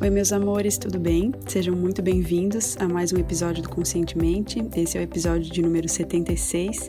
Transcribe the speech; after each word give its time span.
Oi, 0.00 0.10
meus 0.10 0.32
amores, 0.32 0.78
tudo 0.78 0.96
bem? 0.96 1.32
Sejam 1.48 1.74
muito 1.74 2.00
bem-vindos 2.00 2.76
a 2.78 2.86
mais 2.86 3.12
um 3.12 3.16
episódio 3.16 3.64
do 3.64 3.68
Conscientemente. 3.68 4.64
Esse 4.76 4.96
é 4.96 5.00
o 5.00 5.02
episódio 5.02 5.50
de 5.50 5.60
número 5.60 5.88
76 5.88 6.88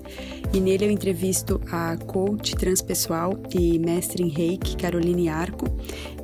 e 0.54 0.60
nele 0.60 0.86
eu 0.86 0.92
entrevisto 0.92 1.60
a 1.72 1.98
coach 1.98 2.56
transpessoal 2.56 3.34
e 3.52 3.80
mestre 3.80 4.22
em 4.22 4.30
reiki, 4.30 4.78
Caroline 4.78 5.28
Arco. 5.28 5.66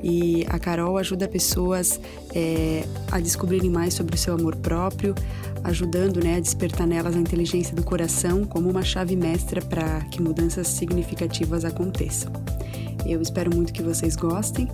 E 0.00 0.46
a 0.48 0.60
Carol 0.60 0.96
ajuda 0.96 1.26
pessoas 1.26 2.00
é, 2.32 2.84
a 3.10 3.18
descobrirem 3.18 3.68
mais 3.68 3.92
sobre 3.92 4.14
o 4.14 4.18
seu 4.18 4.34
amor 4.34 4.54
próprio, 4.54 5.12
ajudando 5.64 6.22
né, 6.22 6.36
a 6.36 6.40
despertar 6.40 6.86
nelas 6.86 7.16
a 7.16 7.18
inteligência 7.18 7.74
do 7.74 7.82
coração 7.82 8.44
como 8.44 8.70
uma 8.70 8.82
chave 8.82 9.16
mestra 9.16 9.60
para 9.60 10.02
que 10.02 10.22
mudanças 10.22 10.68
significativas 10.68 11.64
aconteçam. 11.64 12.32
Eu 13.04 13.20
espero 13.20 13.54
muito 13.54 13.72
que 13.72 13.82
vocês 13.82 14.16
gostem 14.16 14.68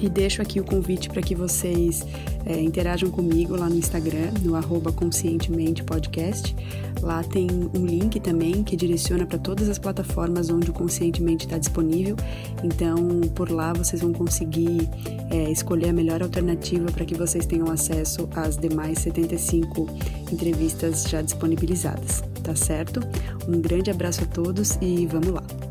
e 0.00 0.08
deixo 0.08 0.42
aqui 0.42 0.60
o 0.60 0.64
convite 0.64 1.08
para 1.08 1.22
que 1.22 1.34
vocês 1.34 2.04
é, 2.46 2.60
interajam 2.60 3.10
comigo 3.10 3.56
lá 3.56 3.68
no 3.68 3.76
Instagram, 3.76 4.32
no 4.42 4.54
arroba 4.54 4.92
Conscientemente 4.92 5.82
Podcast. 5.82 6.54
Lá 7.00 7.22
tem 7.22 7.48
um 7.74 7.84
link 7.84 8.20
também 8.20 8.62
que 8.62 8.76
direciona 8.76 9.26
para 9.26 9.38
todas 9.38 9.68
as 9.68 9.78
plataformas 9.78 10.50
onde 10.50 10.70
o 10.70 10.72
Conscientemente 10.72 11.46
está 11.46 11.58
disponível. 11.58 12.16
Então, 12.62 13.20
por 13.34 13.50
lá 13.50 13.72
vocês 13.72 14.02
vão 14.02 14.12
conseguir 14.12 14.88
é, 15.30 15.50
escolher 15.50 15.90
a 15.90 15.92
melhor 15.92 16.22
alternativa 16.22 16.90
para 16.90 17.04
que 17.04 17.14
vocês 17.14 17.46
tenham 17.46 17.70
acesso 17.70 18.28
às 18.34 18.56
demais 18.56 18.98
75 18.98 19.88
entrevistas 20.32 21.04
já 21.04 21.22
disponibilizadas. 21.22 22.22
Tá 22.42 22.54
certo? 22.54 23.00
Um 23.48 23.60
grande 23.60 23.90
abraço 23.90 24.22
a 24.22 24.26
todos 24.26 24.76
e 24.80 25.06
vamos 25.06 25.28
lá! 25.28 25.63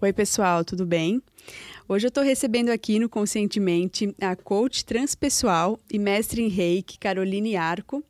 Oi, 0.00 0.12
pessoal, 0.12 0.64
tudo 0.64 0.86
bem? 0.86 1.20
Hoje 1.88 2.06
eu 2.06 2.08
estou 2.08 2.22
recebendo 2.22 2.68
aqui 2.68 3.00
no 3.00 3.08
Conscientemente 3.08 4.14
a 4.20 4.36
coach 4.36 4.84
transpessoal 4.84 5.76
e 5.92 5.98
mestre 5.98 6.40
em 6.40 6.46
reiki, 6.46 6.96
Caroline 7.00 7.56
Arco. 7.56 8.04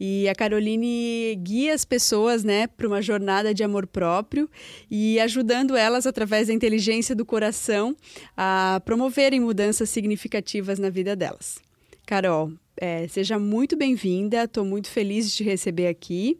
E 0.00 0.26
a 0.26 0.34
Caroline 0.34 1.36
guia 1.36 1.74
as 1.74 1.84
pessoas 1.84 2.44
né, 2.44 2.66
para 2.66 2.86
uma 2.86 3.02
jornada 3.02 3.52
de 3.52 3.62
amor 3.62 3.86
próprio 3.86 4.48
e 4.90 5.20
ajudando 5.20 5.76
elas, 5.76 6.06
através 6.06 6.48
da 6.48 6.54
inteligência 6.54 7.14
do 7.14 7.26
coração, 7.26 7.94
a 8.34 8.80
promoverem 8.82 9.38
mudanças 9.38 9.90
significativas 9.90 10.78
na 10.78 10.88
vida 10.88 11.14
delas. 11.14 11.58
Carol, 12.06 12.52
é, 12.76 13.06
seja 13.08 13.38
muito 13.38 13.76
bem-vinda, 13.76 14.44
estou 14.44 14.64
muito 14.64 14.88
feliz 14.88 15.30
de 15.30 15.36
te 15.36 15.44
receber 15.44 15.86
aqui 15.86 16.38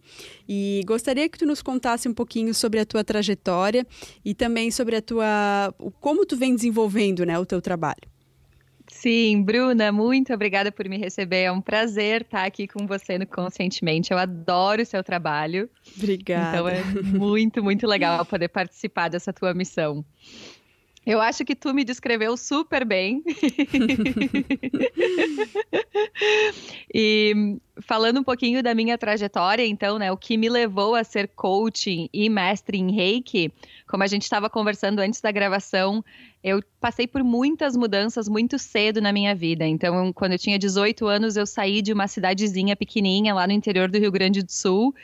e 0.48 0.82
gostaria 0.86 1.28
que 1.28 1.38
tu 1.38 1.46
nos 1.46 1.62
contasse 1.62 2.08
um 2.08 2.14
pouquinho 2.14 2.52
sobre 2.52 2.80
a 2.80 2.84
tua 2.84 3.04
trajetória 3.04 3.86
e 4.24 4.34
também 4.34 4.70
sobre 4.70 4.96
a 4.96 5.02
tua 5.02 5.74
como 6.00 6.26
tu 6.26 6.36
vem 6.36 6.54
desenvolvendo 6.54 7.24
né, 7.24 7.38
o 7.38 7.46
teu 7.46 7.60
trabalho. 7.60 8.14
Sim, 8.90 9.42
Bruna, 9.42 9.90
muito 9.90 10.32
obrigada 10.32 10.70
por 10.70 10.88
me 10.88 10.96
receber. 10.98 11.42
É 11.42 11.52
um 11.52 11.60
prazer 11.60 12.22
estar 12.22 12.44
aqui 12.44 12.66
com 12.66 12.86
você 12.86 13.18
no 13.18 13.26
Conscientemente. 13.26 14.12
Eu 14.12 14.18
adoro 14.18 14.82
o 14.82 14.86
seu 14.86 15.02
trabalho. 15.02 15.68
Obrigada. 15.96 16.56
Então 16.56 16.68
é 16.68 16.82
muito, 17.02 17.62
muito 17.62 17.86
legal 17.86 18.24
poder 18.24 18.48
participar 18.48 19.08
dessa 19.08 19.32
tua 19.32 19.52
missão. 19.54 20.04
Eu 21.06 21.20
acho 21.20 21.44
que 21.44 21.54
tu 21.54 21.74
me 21.74 21.84
descreveu 21.84 22.36
super 22.36 22.84
bem. 22.84 23.22
e 26.92 27.56
falando 27.80 28.20
um 28.20 28.24
pouquinho 28.24 28.62
da 28.62 28.74
minha 28.74 28.96
trajetória, 28.96 29.66
então, 29.66 29.98
né, 29.98 30.10
o 30.10 30.16
que 30.16 30.36
me 30.36 30.48
levou 30.48 30.94
a 30.94 31.04
ser 31.04 31.28
coaching 31.28 32.08
e 32.12 32.28
mestre 32.30 32.78
em 32.78 32.90
Reiki, 32.90 33.52
como 33.86 34.02
a 34.02 34.06
gente 34.06 34.22
estava 34.22 34.48
conversando 34.48 35.00
antes 35.00 35.20
da 35.20 35.30
gravação, 35.30 36.02
eu 36.42 36.62
passei 36.80 37.06
por 37.06 37.22
muitas 37.22 37.76
mudanças 37.76 38.28
muito 38.28 38.58
cedo 38.58 39.00
na 39.00 39.12
minha 39.12 39.34
vida. 39.34 39.66
Então, 39.66 40.12
quando 40.12 40.32
eu 40.32 40.38
tinha 40.38 40.58
18 40.58 41.06
anos, 41.06 41.36
eu 41.36 41.46
saí 41.46 41.82
de 41.82 41.92
uma 41.92 42.08
cidadezinha 42.08 42.74
pequenininha 42.74 43.34
lá 43.34 43.46
no 43.46 43.52
interior 43.52 43.90
do 43.90 43.98
Rio 43.98 44.12
Grande 44.12 44.42
do 44.42 44.52
Sul 44.52 44.94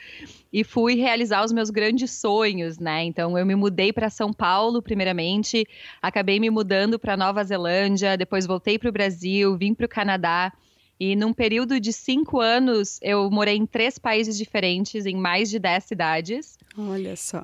e 0.51 0.63
fui 0.63 0.95
realizar 0.95 1.43
os 1.43 1.51
meus 1.51 1.69
grandes 1.69 2.11
sonhos, 2.11 2.77
né? 2.77 3.03
Então 3.03 3.37
eu 3.37 3.45
me 3.45 3.55
mudei 3.55 3.93
para 3.93 4.09
São 4.09 4.33
Paulo 4.33 4.81
primeiramente, 4.81 5.65
acabei 6.01 6.39
me 6.39 6.49
mudando 6.49 6.99
para 6.99 7.15
Nova 7.15 7.43
Zelândia, 7.43 8.17
depois 8.17 8.45
voltei 8.45 8.77
para 8.77 8.89
o 8.89 8.93
Brasil, 8.93 9.57
vim 9.57 9.73
para 9.73 9.85
o 9.85 9.89
Canadá. 9.89 10.51
E 10.99 11.15
num 11.15 11.33
período 11.33 11.79
de 11.79 11.91
cinco 11.91 12.39
anos, 12.39 12.99
eu 13.01 13.27
morei 13.31 13.55
em 13.55 13.65
três 13.65 13.97
países 13.97 14.37
diferentes, 14.37 15.07
em 15.07 15.15
mais 15.15 15.49
de 15.49 15.57
dez 15.57 15.85
cidades. 15.85 16.59
Olha 16.77 17.15
só. 17.15 17.43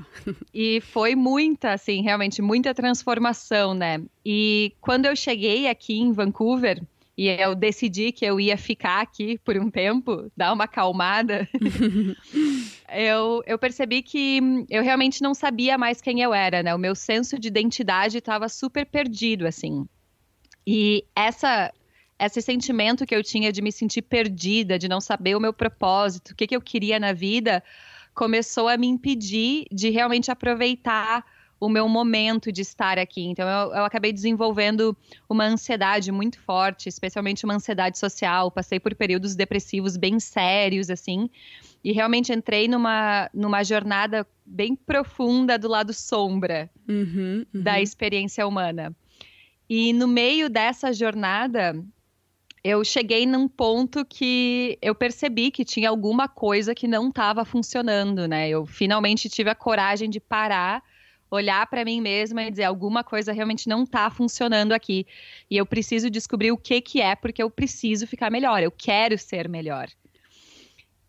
e 0.54 0.80
foi 0.80 1.16
muita, 1.16 1.74
assim, 1.74 2.04
realmente 2.04 2.40
muita 2.40 2.72
transformação, 2.72 3.74
né? 3.74 4.00
E 4.24 4.74
quando 4.80 5.08
eu 5.08 5.16
cheguei 5.16 5.68
aqui 5.68 6.00
em 6.00 6.12
Vancouver, 6.12 6.84
e 7.18 7.28
eu 7.28 7.56
decidi 7.56 8.12
que 8.12 8.24
eu 8.24 8.40
ia 8.40 8.56
ficar 8.56 9.02
aqui 9.02 9.40
por 9.40 9.58
um 9.58 9.72
tempo, 9.72 10.32
dar 10.38 10.54
uma 10.54 10.66
acalmada, 10.66 11.50
eu, 12.94 13.42
eu 13.48 13.58
percebi 13.58 14.04
que 14.04 14.40
eu 14.70 14.84
realmente 14.84 15.24
não 15.24 15.34
sabia 15.34 15.80
mais 15.80 16.00
quem 16.00 16.22
eu 16.22 16.32
era, 16.32 16.62
né? 16.62 16.76
O 16.76 16.78
meu 16.78 16.94
senso 16.94 17.40
de 17.40 17.48
identidade 17.48 18.20
estava 18.20 18.48
super 18.48 18.86
perdido, 18.86 19.48
assim. 19.48 19.88
E 20.66 21.04
essa 21.16 21.74
esse 22.20 22.42
sentimento 22.42 23.06
que 23.06 23.16
eu 23.16 23.24
tinha 23.24 23.52
de 23.52 23.62
me 23.62 23.72
sentir 23.72 24.02
perdida, 24.02 24.78
de 24.80 24.88
não 24.88 25.00
saber 25.00 25.36
o 25.36 25.40
meu 25.40 25.54
propósito, 25.54 26.32
o 26.32 26.36
que, 26.36 26.48
que 26.48 26.56
eu 26.56 26.62
queria 26.62 27.00
na 27.00 27.14
vida, 27.14 27.64
começou 28.14 28.68
a 28.68 28.76
me 28.76 28.88
impedir 28.88 29.66
de 29.72 29.92
realmente 29.92 30.32
aproveitar 30.32 31.24
o 31.60 31.70
meu 31.70 31.88
momento 31.90 32.52
de 32.52 32.62
estar 32.62 33.00
aqui. 33.00 33.26
Então, 33.26 33.48
eu, 33.48 33.74
eu, 33.74 33.86
acabei 33.86 34.14
desenvolvendo 34.14 34.96
uma 35.28 35.46
ansiedade 35.46 36.12
muito 36.12 36.40
forte, 36.40 36.88
especialmente 36.88 37.46
uma 37.46 37.56
ansiedade 37.56 37.98
social. 37.98 38.52
Passei 38.52 38.80
por 38.80 38.94
períodos 38.96 39.36
depressivos 39.36 39.98
bem 39.98 40.20
sérios, 40.20 40.90
assim, 40.90 41.30
e 41.84 41.92
realmente 41.92 42.32
entrei 42.32 42.68
numa, 42.68 43.30
numa 43.34 43.64
jornada 43.64 44.26
bem 44.46 44.76
profunda 44.76 45.58
do 45.58 45.68
lado 45.68 45.94
sombra 45.94 46.70
uhum, 46.88 47.46
uhum. 47.54 47.64
da 47.64 47.82
experiência 47.82 48.46
humana. 48.48 48.96
E 49.70 49.92
no 49.94 50.08
meio 50.08 50.50
dessa 50.50 50.94
jornada, 50.94 51.76
eu 52.64 52.84
cheguei 52.84 53.26
num 53.26 53.48
ponto 53.48 54.06
que 54.06 54.78
eu 54.82 54.94
percebi 54.94 55.52
que 55.52 55.66
tinha 55.66 55.90
alguma 55.90 56.28
coisa 56.28 56.76
que 56.76 56.88
não 56.88 57.10
estava 57.10 57.44
funcionando, 57.44 58.28
né? 58.28 58.50
Eu 58.50 58.66
finalmente 58.66 59.30
tive 59.30 59.50
a 59.50 59.56
coragem 59.56 60.10
de 60.10 60.20
parar 60.20 60.84
olhar 61.30 61.68
para 61.68 61.84
mim 61.84 62.02
mesma 62.02 62.44
e 62.44 62.52
dizer 62.52 62.64
alguma 62.64 63.04
coisa 63.04 63.32
realmente 63.32 63.68
não 63.68 63.84
está 63.84 64.10
funcionando 64.10 64.72
aqui 64.72 65.06
e 65.50 65.58
eu 65.58 65.66
preciso 65.66 66.10
descobrir 66.10 66.52
o 66.52 66.58
que 66.58 66.82
que 66.82 67.02
é 67.02 67.16
porque 67.16 67.44
eu 67.44 67.50
preciso 67.50 68.08
ficar 68.08 68.32
melhor, 68.32 68.62
eu 68.64 68.72
quero 68.72 69.18
ser 69.18 69.50
melhor. 69.50 69.88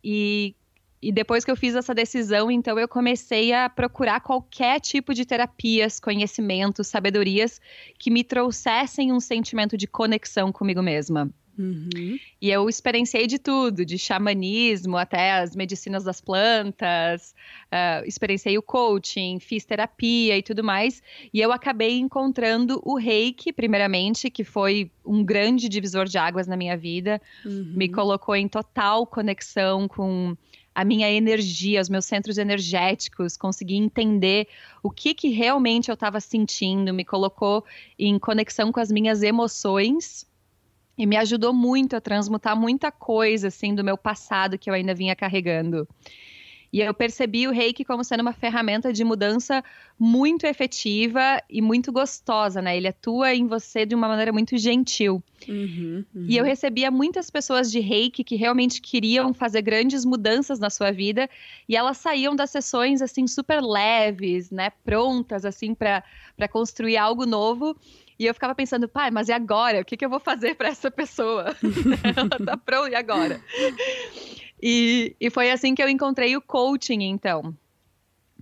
E 0.02 0.54
e 1.00 1.12
depois 1.12 1.44
que 1.44 1.50
eu 1.50 1.56
fiz 1.56 1.76
essa 1.76 1.94
decisão, 1.94 2.50
então 2.50 2.76
eu 2.76 2.88
comecei 2.88 3.52
a 3.52 3.68
procurar 3.68 4.20
qualquer 4.20 4.80
tipo 4.80 5.14
de 5.14 5.24
terapias, 5.24 6.00
conhecimentos, 6.00 6.88
sabedorias 6.88 7.60
que 7.96 8.10
me 8.10 8.24
trouxessem 8.24 9.12
um 9.12 9.20
sentimento 9.20 9.76
de 9.76 9.86
conexão 9.86 10.50
comigo 10.50 10.82
mesma. 10.82 11.30
Uhum. 11.58 12.18
E 12.40 12.50
eu 12.50 12.68
experienciei 12.68 13.26
de 13.26 13.38
tudo, 13.38 13.84
de 13.84 13.98
xamanismo 13.98 14.96
até 14.96 15.32
as 15.32 15.56
medicinas 15.56 16.04
das 16.04 16.20
plantas, 16.20 17.34
uh, 17.64 18.06
experienciei 18.06 18.56
o 18.56 18.62
coaching, 18.62 19.40
fiz 19.40 19.64
terapia 19.64 20.38
e 20.38 20.42
tudo 20.42 20.62
mais. 20.62 21.02
E 21.34 21.40
eu 21.40 21.50
acabei 21.50 21.98
encontrando 21.98 22.80
o 22.84 22.96
reiki, 22.96 23.52
primeiramente, 23.52 24.30
que 24.30 24.44
foi 24.44 24.88
um 25.04 25.24
grande 25.24 25.68
divisor 25.68 26.06
de 26.06 26.16
águas 26.16 26.46
na 26.46 26.56
minha 26.56 26.76
vida, 26.76 27.20
uhum. 27.44 27.72
me 27.74 27.88
colocou 27.88 28.36
em 28.36 28.46
total 28.46 29.04
conexão 29.04 29.88
com 29.88 30.36
a 30.78 30.84
minha 30.84 31.10
energia, 31.10 31.80
os 31.80 31.88
meus 31.88 32.04
centros 32.04 32.38
energéticos, 32.38 33.36
consegui 33.36 33.74
entender 33.74 34.46
o 34.80 34.92
que, 34.92 35.12
que 35.12 35.28
realmente 35.30 35.88
eu 35.88 35.94
estava 35.94 36.20
sentindo, 36.20 36.94
me 36.94 37.04
colocou 37.04 37.64
em 37.98 38.16
conexão 38.16 38.70
com 38.70 38.78
as 38.78 38.92
minhas 38.92 39.24
emoções 39.24 40.27
e 40.98 41.06
me 41.06 41.16
ajudou 41.16 41.54
muito 41.54 41.94
a 41.94 42.00
transmutar 42.00 42.58
muita 42.58 42.90
coisa 42.90 43.48
assim 43.48 43.74
do 43.74 43.84
meu 43.84 43.96
passado 43.96 44.58
que 44.58 44.68
eu 44.68 44.74
ainda 44.74 44.92
vinha 44.92 45.14
carregando. 45.14 45.86
E 46.70 46.80
eu 46.80 46.92
percebi 46.92 47.46
o 47.46 47.50
reiki 47.50 47.84
como 47.84 48.04
sendo 48.04 48.20
uma 48.20 48.32
ferramenta 48.32 48.92
de 48.92 49.02
mudança 49.02 49.64
muito 49.98 50.44
efetiva 50.44 51.42
e 51.48 51.62
muito 51.62 51.90
gostosa, 51.90 52.60
né? 52.60 52.76
Ele 52.76 52.88
atua 52.88 53.34
em 53.34 53.46
você 53.46 53.86
de 53.86 53.94
uma 53.94 54.06
maneira 54.06 54.32
muito 54.32 54.56
gentil. 54.58 55.22
Uhum, 55.48 56.04
uhum. 56.14 56.26
E 56.28 56.36
eu 56.36 56.44
recebia 56.44 56.90
muitas 56.90 57.30
pessoas 57.30 57.70
de 57.70 57.80
reiki 57.80 58.22
que 58.22 58.36
realmente 58.36 58.82
queriam 58.82 59.32
fazer 59.32 59.62
grandes 59.62 60.04
mudanças 60.04 60.58
na 60.58 60.68
sua 60.68 60.90
vida 60.90 61.28
e 61.66 61.74
elas 61.74 61.96
saíam 61.96 62.36
das 62.36 62.50
sessões 62.50 63.00
assim 63.00 63.26
super 63.26 63.62
leves, 63.62 64.50
né? 64.50 64.70
Prontas 64.84 65.46
assim 65.46 65.74
para 65.74 66.02
construir 66.50 66.98
algo 66.98 67.24
novo. 67.24 67.74
E 68.18 68.26
eu 68.26 68.34
ficava 68.34 68.54
pensando, 68.54 68.88
pai, 68.88 69.10
mas 69.10 69.28
e 69.28 69.32
agora? 69.32 69.80
O 69.80 69.84
que, 69.84 69.96
que 69.96 70.04
eu 70.04 70.10
vou 70.10 70.18
fazer 70.18 70.54
para 70.56 70.68
essa 70.68 70.90
pessoa? 70.90 71.56
Ela 72.16 72.46
tá 72.46 72.56
pronta, 72.56 72.90
e 72.90 72.94
agora? 72.94 73.40
E, 74.60 75.14
e 75.20 75.30
foi 75.30 75.50
assim 75.50 75.74
que 75.74 75.82
eu 75.82 75.88
encontrei 75.88 76.36
o 76.36 76.40
coaching, 76.40 77.02
então, 77.02 77.56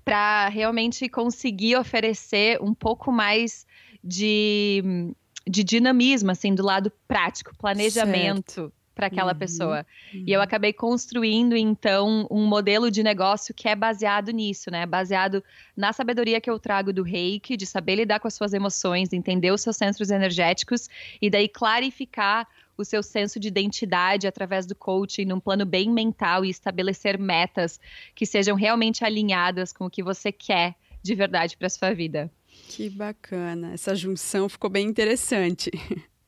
para 0.02 0.48
realmente 0.48 1.08
conseguir 1.08 1.76
oferecer 1.76 2.58
um 2.62 2.72
pouco 2.72 3.12
mais 3.12 3.66
de, 4.02 5.12
de 5.46 5.62
dinamismo, 5.62 6.30
assim, 6.30 6.54
do 6.54 6.64
lado 6.64 6.90
prático, 7.06 7.54
planejamento 7.58 8.72
para 8.96 9.08
aquela 9.08 9.32
uhum, 9.32 9.38
pessoa. 9.38 9.86
Uhum. 10.12 10.24
E 10.26 10.32
eu 10.32 10.40
acabei 10.40 10.72
construindo, 10.72 11.54
então, 11.54 12.26
um 12.30 12.46
modelo 12.46 12.90
de 12.90 13.02
negócio 13.02 13.54
que 13.54 13.68
é 13.68 13.76
baseado 13.76 14.30
nisso, 14.30 14.70
né? 14.70 14.86
Baseado 14.86 15.44
na 15.76 15.92
sabedoria 15.92 16.40
que 16.40 16.48
eu 16.48 16.58
trago 16.58 16.94
do 16.94 17.02
reiki, 17.02 17.58
de 17.58 17.66
saber 17.66 17.96
lidar 17.96 18.18
com 18.18 18.26
as 18.26 18.32
suas 18.32 18.54
emoções, 18.54 19.12
entender 19.12 19.52
os 19.52 19.60
seus 19.60 19.76
centros 19.76 20.10
energéticos 20.10 20.88
e 21.20 21.28
daí 21.28 21.46
clarificar 21.46 22.48
o 22.78 22.84
seu 22.84 23.02
senso 23.02 23.38
de 23.38 23.48
identidade 23.48 24.26
através 24.26 24.64
do 24.64 24.74
coaching 24.74 25.26
num 25.26 25.40
plano 25.40 25.66
bem 25.66 25.90
mental 25.90 26.42
e 26.42 26.48
estabelecer 26.48 27.18
metas 27.18 27.78
que 28.14 28.24
sejam 28.24 28.56
realmente 28.56 29.04
alinhadas 29.04 29.74
com 29.74 29.84
o 29.84 29.90
que 29.90 30.02
você 30.02 30.32
quer 30.32 30.74
de 31.02 31.14
verdade 31.14 31.54
para 31.56 31.68
sua 31.68 31.92
vida. 31.92 32.30
Que 32.68 32.88
bacana. 32.88 33.74
Essa 33.74 33.94
junção 33.94 34.48
ficou 34.48 34.70
bem 34.70 34.86
interessante. 34.86 35.70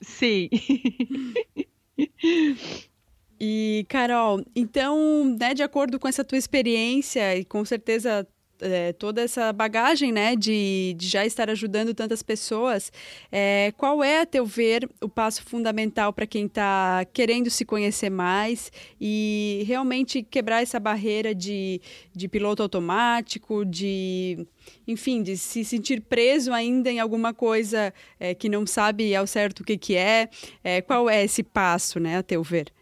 Sim. 0.02 0.50
E, 3.40 3.86
Carol, 3.88 4.44
então, 4.54 5.24
né, 5.38 5.54
de 5.54 5.62
acordo 5.62 5.98
com 5.98 6.08
essa 6.08 6.24
tua 6.24 6.36
experiência 6.38 7.36
e 7.36 7.44
com 7.44 7.64
certeza 7.64 8.26
é, 8.60 8.92
toda 8.92 9.22
essa 9.22 9.52
bagagem, 9.52 10.12
né, 10.12 10.36
de, 10.36 10.94
de, 10.96 11.08
já 11.08 11.24
estar 11.24 11.50
ajudando 11.50 11.94
tantas 11.94 12.22
pessoas, 12.22 12.92
é, 13.30 13.72
qual 13.76 14.02
é, 14.02 14.20
a 14.20 14.26
teu 14.26 14.44
ver, 14.44 14.88
o 15.00 15.08
passo 15.08 15.42
fundamental 15.42 16.12
para 16.12 16.26
quem 16.26 16.46
está 16.46 17.04
querendo 17.12 17.50
se 17.50 17.64
conhecer 17.64 18.10
mais 18.10 18.70
e 19.00 19.64
realmente 19.66 20.22
quebrar 20.22 20.62
essa 20.62 20.80
barreira 20.80 21.34
de, 21.34 21.80
de 22.14 22.28
piloto 22.28 22.62
automático, 22.62 23.64
de, 23.64 24.46
enfim, 24.86 25.22
de 25.22 25.36
se 25.36 25.64
sentir 25.64 26.00
preso 26.00 26.52
ainda 26.52 26.90
em 26.90 27.00
alguma 27.00 27.32
coisa 27.32 27.92
é, 28.18 28.34
que 28.34 28.48
não 28.48 28.66
sabe 28.66 29.14
ao 29.14 29.26
certo 29.26 29.60
o 29.60 29.64
que, 29.64 29.76
que 29.76 29.96
é? 29.96 30.28
é? 30.62 30.80
Qual 30.82 31.08
é 31.08 31.24
esse 31.24 31.42
passo, 31.42 31.98
né, 32.00 32.18
a 32.18 32.22
teu 32.22 32.42
ver? 32.42 32.72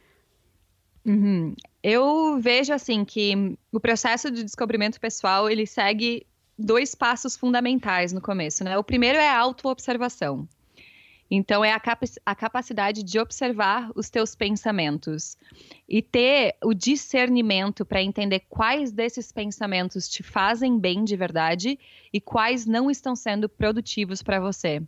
Uhum. 1.05 1.55
Eu 1.89 2.41
vejo 2.41 2.73
assim 2.73 3.05
que 3.05 3.57
o 3.71 3.79
processo 3.79 4.29
de 4.29 4.43
descobrimento 4.43 5.01
pessoal 5.01 5.49
ele 5.49 5.65
segue 5.65 6.27
dois 6.59 6.97
passos 6.97 7.37
fundamentais 7.37 8.13
no 8.13 8.21
começo, 8.21 8.65
né? 8.65 8.77
O 8.77 8.83
primeiro 8.83 9.19
é 9.19 9.29
a 9.29 9.39
autoobservação. 9.39 10.49
Então 11.31 11.65
é 11.65 11.71
a, 11.71 11.79
cap 11.79 12.05
a 12.27 12.35
capacidade 12.35 13.05
de 13.05 13.21
observar 13.21 13.93
os 13.95 14.11
teus 14.11 14.35
pensamentos 14.35 15.37
e 15.89 16.03
ter 16.03 16.57
o 16.65 16.75
discernimento 16.75 17.87
para 17.87 18.03
entender 18.03 18.41
quais 18.49 18.91
desses 18.91 19.31
pensamentos 19.31 20.09
te 20.09 20.25
fazem 20.25 20.81
bem 20.81 21.05
de 21.05 21.15
verdade 21.15 21.79
e 22.13 22.21
quais 22.21 22.67
não 22.67 22.91
estão 22.91 23.15
sendo 23.15 23.49
produtivos 23.49 24.25
para 24.25 24.41
você. 24.41 24.83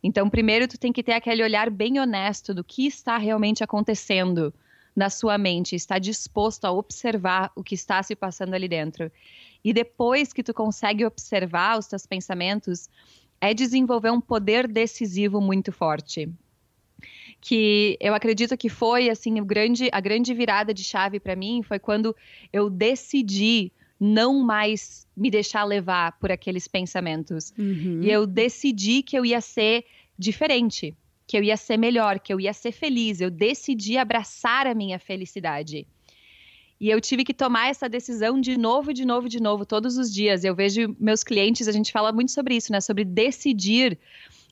Então, 0.00 0.30
primeiro 0.30 0.68
tu 0.68 0.78
tem 0.78 0.92
que 0.92 1.02
ter 1.02 1.14
aquele 1.14 1.42
olhar 1.42 1.70
bem 1.70 1.98
honesto 1.98 2.54
do 2.54 2.62
que 2.62 2.86
está 2.86 3.18
realmente 3.18 3.64
acontecendo 3.64 4.54
na 5.00 5.08
sua 5.08 5.38
mente, 5.38 5.74
está 5.74 5.98
disposto 5.98 6.66
a 6.66 6.70
observar 6.70 7.50
o 7.56 7.64
que 7.64 7.74
está 7.74 8.02
se 8.02 8.14
passando 8.14 8.52
ali 8.52 8.68
dentro. 8.68 9.10
E 9.64 9.72
depois 9.72 10.30
que 10.30 10.42
tu 10.42 10.52
consegue 10.52 11.06
observar 11.06 11.78
os 11.78 11.86
teus 11.86 12.04
pensamentos, 12.04 12.86
é 13.40 13.54
desenvolver 13.54 14.10
um 14.10 14.20
poder 14.20 14.68
decisivo 14.68 15.40
muito 15.40 15.72
forte. 15.72 16.28
Que 17.40 17.96
eu 17.98 18.14
acredito 18.14 18.58
que 18.58 18.68
foi 18.68 19.08
assim 19.08 19.40
o 19.40 19.44
grande, 19.44 19.88
a 19.90 20.00
grande 20.00 20.34
virada 20.34 20.74
de 20.74 20.84
chave 20.84 21.18
para 21.18 21.34
mim 21.34 21.62
foi 21.62 21.78
quando 21.78 22.14
eu 22.52 22.68
decidi 22.68 23.72
não 23.98 24.42
mais 24.42 25.06
me 25.16 25.30
deixar 25.30 25.64
levar 25.64 26.18
por 26.20 26.30
aqueles 26.30 26.68
pensamentos. 26.68 27.54
Uhum. 27.58 28.02
E 28.02 28.10
eu 28.10 28.26
decidi 28.26 29.02
que 29.02 29.16
eu 29.16 29.24
ia 29.24 29.40
ser 29.40 29.86
diferente 30.18 30.94
que 31.30 31.36
eu 31.38 31.44
ia 31.44 31.56
ser 31.56 31.76
melhor, 31.76 32.18
que 32.18 32.34
eu 32.34 32.40
ia 32.40 32.52
ser 32.52 32.72
feliz. 32.72 33.20
Eu 33.20 33.30
decidi 33.30 33.96
abraçar 33.96 34.66
a 34.66 34.74
minha 34.74 34.98
felicidade. 34.98 35.86
E 36.80 36.90
eu 36.90 37.00
tive 37.00 37.22
que 37.22 37.32
tomar 37.32 37.68
essa 37.68 37.88
decisão 37.88 38.40
de 38.40 38.58
novo, 38.58 38.92
de 38.92 39.04
novo, 39.04 39.28
de 39.28 39.40
novo, 39.40 39.64
todos 39.64 39.96
os 39.96 40.12
dias. 40.12 40.42
Eu 40.42 40.56
vejo 40.56 40.96
meus 40.98 41.22
clientes, 41.22 41.68
a 41.68 41.72
gente 41.72 41.92
fala 41.92 42.10
muito 42.10 42.32
sobre 42.32 42.56
isso, 42.56 42.72
né? 42.72 42.80
Sobre 42.80 43.04
decidir, 43.04 43.96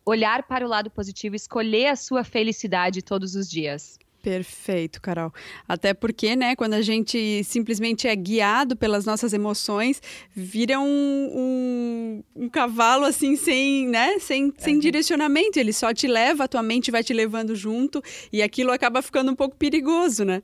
olhar 0.06 0.44
para 0.44 0.64
o 0.64 0.68
lado 0.68 0.88
positivo, 0.88 1.34
escolher 1.34 1.86
a 1.86 1.96
sua 1.96 2.22
felicidade 2.22 3.02
todos 3.02 3.34
os 3.34 3.50
dias. 3.50 3.98
Perfeito, 4.22 5.00
Carol. 5.00 5.32
Até 5.66 5.94
porque, 5.94 6.34
né, 6.34 6.56
quando 6.56 6.74
a 6.74 6.82
gente 6.82 7.42
simplesmente 7.44 8.08
é 8.08 8.16
guiado 8.16 8.76
pelas 8.76 9.06
nossas 9.06 9.32
emoções, 9.32 10.02
vira 10.34 10.80
um, 10.80 10.84
um, 10.84 12.24
um 12.34 12.48
cavalo 12.48 13.04
assim, 13.04 13.36
sem, 13.36 13.86
né, 13.86 14.18
sem, 14.18 14.52
sem 14.58 14.74
uhum. 14.74 14.80
direcionamento. 14.80 15.58
Ele 15.58 15.72
só 15.72 15.94
te 15.94 16.08
leva, 16.08 16.44
a 16.44 16.48
tua 16.48 16.62
mente 16.62 16.90
vai 16.90 17.04
te 17.04 17.12
levando 17.12 17.54
junto 17.54 18.02
e 18.32 18.42
aquilo 18.42 18.72
acaba 18.72 19.00
ficando 19.02 19.30
um 19.30 19.36
pouco 19.36 19.56
perigoso, 19.56 20.24
né? 20.24 20.42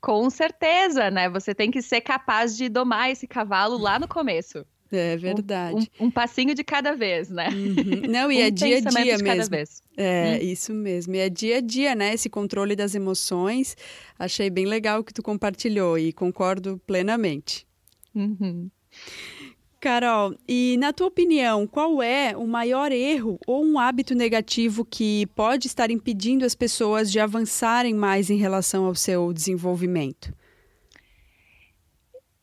Com 0.00 0.30
certeza, 0.30 1.10
né? 1.10 1.28
Você 1.28 1.54
tem 1.54 1.70
que 1.70 1.82
ser 1.82 2.00
capaz 2.00 2.56
de 2.56 2.68
domar 2.68 3.10
esse 3.10 3.26
cavalo 3.26 3.76
lá 3.76 3.98
no 3.98 4.08
começo. 4.08 4.64
É 4.90 5.16
verdade. 5.16 5.90
Um, 6.00 6.04
um, 6.04 6.06
um, 6.06 6.10
passinho 6.10 6.54
de 6.54 6.64
cada 6.64 6.94
vez, 6.94 7.28
né? 7.28 7.48
Uhum. 7.50 8.10
Não, 8.10 8.30
e 8.32 8.38
um 8.38 8.40
é 8.40 8.50
dia 8.50 8.78
a 8.78 8.80
dia 8.80 9.18
mesmo. 9.18 9.56
É, 9.96 10.38
hum. 10.40 10.44
isso 10.44 10.72
mesmo. 10.72 11.14
E 11.14 11.18
é 11.18 11.28
dia 11.28 11.58
a 11.58 11.60
dia, 11.60 11.94
né? 11.94 12.14
Esse 12.14 12.30
controle 12.30 12.74
das 12.74 12.94
emoções. 12.94 13.76
Achei 14.18 14.48
bem 14.48 14.64
legal 14.64 15.00
o 15.00 15.04
que 15.04 15.12
tu 15.12 15.22
compartilhou 15.22 15.98
e 15.98 16.12
concordo 16.12 16.80
plenamente. 16.86 17.66
Uhum. 18.14 18.70
Carol, 19.80 20.34
e 20.48 20.76
na 20.78 20.92
tua 20.92 21.06
opinião, 21.06 21.64
qual 21.64 22.02
é 22.02 22.36
o 22.36 22.46
maior 22.48 22.90
erro 22.90 23.38
ou 23.46 23.64
um 23.64 23.78
hábito 23.78 24.12
negativo 24.12 24.84
que 24.84 25.26
pode 25.36 25.68
estar 25.68 25.88
impedindo 25.88 26.44
as 26.44 26.54
pessoas 26.54 27.12
de 27.12 27.20
avançarem 27.20 27.94
mais 27.94 28.28
em 28.28 28.36
relação 28.36 28.86
ao 28.86 28.94
seu 28.96 29.32
desenvolvimento? 29.32 30.34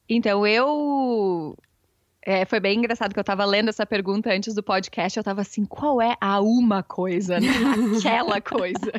Então, 0.08 0.46
eu 0.46 1.58
é, 2.26 2.44
foi 2.44 2.60
bem 2.60 2.80
engraçado 2.80 3.14
que 3.14 3.20
eu 3.20 3.24
tava 3.24 3.46
lendo 3.46 3.70
essa 3.70 3.86
pergunta 3.86 4.32
antes 4.32 4.56
do 4.56 4.64
podcast, 4.64 5.16
eu 5.16 5.24
tava 5.24 5.42
assim, 5.42 5.64
qual 5.64 6.02
é 6.02 6.18
a 6.20 6.42
uma 6.42 6.82
coisa, 6.82 7.40
né? 7.40 7.48
aquela 7.98 8.42
coisa? 8.42 8.92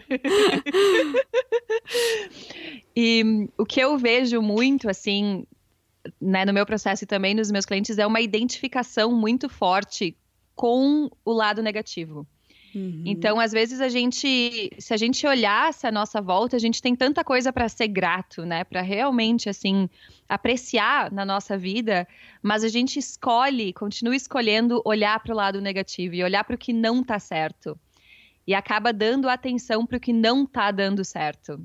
e 2.96 3.48
o 3.58 3.66
que 3.66 3.80
eu 3.80 3.98
vejo 3.98 4.40
muito, 4.40 4.88
assim, 4.88 5.44
né, 6.20 6.44
no 6.44 6.52
meu 6.52 6.64
processo 6.64 7.02
e 7.02 7.06
também 7.06 7.34
nos 7.34 7.50
meus 7.50 7.66
clientes, 7.66 7.98
é 7.98 8.06
uma 8.06 8.20
identificação 8.20 9.10
muito 9.10 9.48
forte 9.48 10.16
com 10.54 11.10
o 11.24 11.32
lado 11.32 11.60
negativo. 11.62 12.24
Uhum. 12.76 13.04
Então, 13.06 13.40
às 13.40 13.52
vezes 13.52 13.80
a 13.80 13.88
gente, 13.88 14.70
se 14.78 14.92
a 14.92 14.98
gente 14.98 15.26
olhasse 15.26 15.86
a 15.86 15.90
nossa 15.90 16.20
volta, 16.20 16.56
a 16.56 16.58
gente 16.58 16.82
tem 16.82 16.94
tanta 16.94 17.24
coisa 17.24 17.50
para 17.50 17.70
ser 17.70 17.88
grato, 17.88 18.44
né? 18.44 18.64
Para 18.64 18.82
realmente 18.82 19.48
assim 19.48 19.88
apreciar 20.28 21.10
na 21.10 21.24
nossa 21.24 21.56
vida, 21.56 22.06
mas 22.42 22.62
a 22.62 22.68
gente 22.68 22.98
escolhe, 22.98 23.72
continua 23.72 24.14
escolhendo 24.14 24.82
olhar 24.84 25.18
para 25.20 25.32
o 25.32 25.36
lado 25.36 25.58
negativo 25.58 26.16
e 26.16 26.22
olhar 26.22 26.44
para 26.44 26.54
o 26.54 26.58
que 26.58 26.74
não 26.74 27.00
está 27.00 27.18
certo. 27.18 27.78
E 28.46 28.54
acaba 28.54 28.92
dando 28.92 29.26
atenção 29.26 29.86
para 29.86 29.96
o 29.96 30.00
que 30.00 30.12
não 30.12 30.44
está 30.44 30.70
dando 30.70 31.02
certo. 31.02 31.58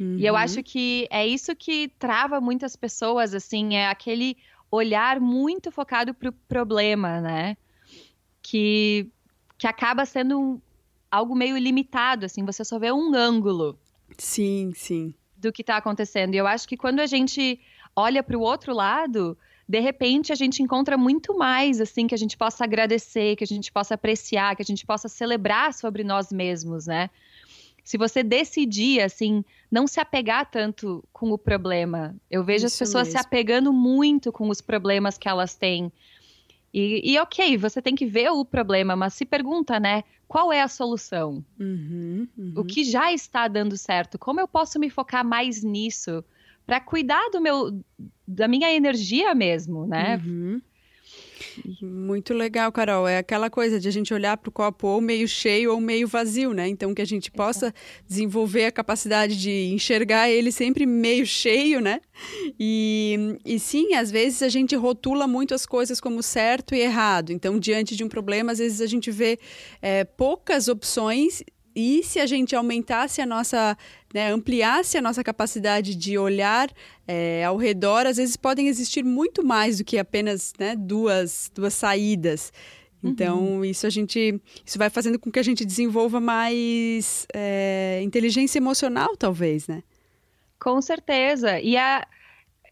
Uhum. 0.00 0.16
E 0.18 0.26
eu 0.26 0.34
uhum. 0.34 0.40
acho 0.40 0.64
que 0.64 1.06
é 1.12 1.24
isso 1.24 1.54
que 1.54 1.86
trava 1.96 2.40
muitas 2.40 2.74
pessoas, 2.74 3.34
assim, 3.34 3.76
é 3.76 3.86
aquele 3.86 4.36
olhar 4.68 5.20
muito 5.20 5.70
focado 5.70 6.12
para 6.12 6.30
o 6.30 6.32
problema, 6.32 7.20
né? 7.20 7.56
Que 8.42 9.08
que 9.62 9.66
acaba 9.68 10.04
sendo 10.04 10.40
um, 10.40 10.60
algo 11.08 11.36
meio 11.36 11.56
limitado, 11.56 12.26
assim, 12.26 12.44
você 12.44 12.64
só 12.64 12.80
vê 12.80 12.90
um 12.90 13.14
ângulo. 13.14 13.78
Sim, 14.18 14.72
sim. 14.74 15.14
Do 15.36 15.52
que 15.52 15.62
está 15.62 15.76
acontecendo. 15.76 16.34
E 16.34 16.36
eu 16.36 16.48
acho 16.48 16.66
que 16.66 16.76
quando 16.76 16.98
a 16.98 17.06
gente 17.06 17.60
olha 17.94 18.24
para 18.24 18.36
o 18.36 18.40
outro 18.40 18.74
lado, 18.74 19.38
de 19.68 19.78
repente 19.78 20.32
a 20.32 20.34
gente 20.34 20.64
encontra 20.64 20.98
muito 20.98 21.38
mais, 21.38 21.80
assim, 21.80 22.08
que 22.08 22.14
a 22.14 22.18
gente 22.18 22.36
possa 22.36 22.64
agradecer, 22.64 23.36
que 23.36 23.44
a 23.44 23.46
gente 23.46 23.70
possa 23.70 23.94
apreciar, 23.94 24.56
que 24.56 24.62
a 24.62 24.64
gente 24.64 24.84
possa 24.84 25.08
celebrar 25.08 25.72
sobre 25.72 26.02
nós 26.02 26.32
mesmos, 26.32 26.88
né? 26.88 27.08
Se 27.84 27.96
você 27.96 28.24
decidir, 28.24 29.00
assim, 29.00 29.44
não 29.70 29.86
se 29.86 30.00
apegar 30.00 30.50
tanto 30.50 31.04
com 31.12 31.30
o 31.30 31.38
problema. 31.38 32.16
Eu 32.28 32.42
vejo 32.42 32.66
Isso 32.66 32.74
as 32.74 32.78
pessoas 32.80 33.06
mesmo. 33.06 33.20
se 33.20 33.24
apegando 33.24 33.72
muito 33.72 34.32
com 34.32 34.48
os 34.48 34.60
problemas 34.60 35.16
que 35.16 35.28
elas 35.28 35.54
têm. 35.54 35.92
E, 36.72 37.12
e, 37.12 37.18
ok, 37.18 37.56
você 37.58 37.82
tem 37.82 37.94
que 37.94 38.06
ver 38.06 38.30
o 38.30 38.44
problema, 38.44 38.96
mas 38.96 39.14
se 39.14 39.26
pergunta, 39.26 39.78
né? 39.78 40.04
Qual 40.26 40.50
é 40.50 40.62
a 40.62 40.68
solução? 40.68 41.44
Uhum, 41.60 42.26
uhum. 42.36 42.52
O 42.56 42.64
que 42.64 42.82
já 42.82 43.12
está 43.12 43.46
dando 43.46 43.76
certo? 43.76 44.18
Como 44.18 44.40
eu 44.40 44.48
posso 44.48 44.78
me 44.78 44.88
focar 44.88 45.22
mais 45.24 45.62
nisso 45.62 46.24
para 46.66 46.80
cuidar 46.80 47.28
do 47.30 47.40
meu, 47.40 47.84
da 48.26 48.48
minha 48.48 48.72
energia 48.72 49.34
mesmo, 49.34 49.86
né? 49.86 50.16
Uhum. 50.24 50.62
Muito 51.80 52.34
legal, 52.34 52.70
Carol. 52.72 53.06
É 53.06 53.18
aquela 53.18 53.50
coisa 53.50 53.78
de 53.78 53.88
a 53.88 53.90
gente 53.90 54.12
olhar 54.12 54.36
para 54.36 54.48
o 54.48 54.52
copo 54.52 54.86
ou 54.86 55.00
meio 55.00 55.26
cheio 55.28 55.72
ou 55.72 55.80
meio 55.80 56.06
vazio, 56.08 56.52
né? 56.52 56.68
Então, 56.68 56.94
que 56.94 57.02
a 57.02 57.06
gente 57.06 57.30
possa 57.30 57.72
desenvolver 58.06 58.66
a 58.66 58.72
capacidade 58.72 59.40
de 59.40 59.72
enxergar 59.72 60.30
ele 60.30 60.50
sempre 60.50 60.86
meio 60.86 61.26
cheio, 61.26 61.80
né? 61.80 62.00
E, 62.58 63.38
e 63.44 63.58
sim, 63.58 63.94
às 63.94 64.10
vezes 64.10 64.42
a 64.42 64.48
gente 64.48 64.74
rotula 64.76 65.26
muito 65.26 65.54
as 65.54 65.66
coisas 65.66 66.00
como 66.00 66.22
certo 66.22 66.74
e 66.74 66.80
errado. 66.80 67.32
Então, 67.32 67.58
diante 67.58 67.96
de 67.96 68.04
um 68.04 68.08
problema, 68.08 68.52
às 68.52 68.58
vezes 68.58 68.80
a 68.80 68.86
gente 68.86 69.10
vê 69.10 69.38
é, 69.80 70.04
poucas 70.04 70.68
opções 70.68 71.42
e 71.74 72.02
se 72.02 72.20
a 72.20 72.26
gente 72.26 72.54
aumentasse 72.54 73.20
a 73.20 73.26
nossa, 73.26 73.76
né, 74.12 74.30
ampliasse 74.30 74.98
a 74.98 75.02
nossa 75.02 75.24
capacidade 75.24 75.94
de 75.94 76.18
olhar 76.18 76.70
é, 77.06 77.44
ao 77.44 77.56
redor, 77.56 78.06
às 78.06 78.16
vezes 78.16 78.36
podem 78.36 78.68
existir 78.68 79.04
muito 79.04 79.44
mais 79.44 79.78
do 79.78 79.84
que 79.84 79.98
apenas 79.98 80.52
né, 80.58 80.76
duas, 80.76 81.50
duas 81.54 81.74
saídas. 81.74 82.52
Então, 83.04 83.56
uhum. 83.56 83.64
isso 83.64 83.84
a 83.84 83.90
gente. 83.90 84.40
Isso 84.64 84.78
vai 84.78 84.88
fazendo 84.88 85.18
com 85.18 85.30
que 85.30 85.38
a 85.38 85.42
gente 85.42 85.64
desenvolva 85.64 86.20
mais 86.20 87.26
é, 87.34 88.00
inteligência 88.00 88.58
emocional, 88.58 89.16
talvez, 89.16 89.66
né? 89.66 89.82
Com 90.60 90.80
certeza. 90.80 91.60
E 91.60 91.76
a, 91.76 92.06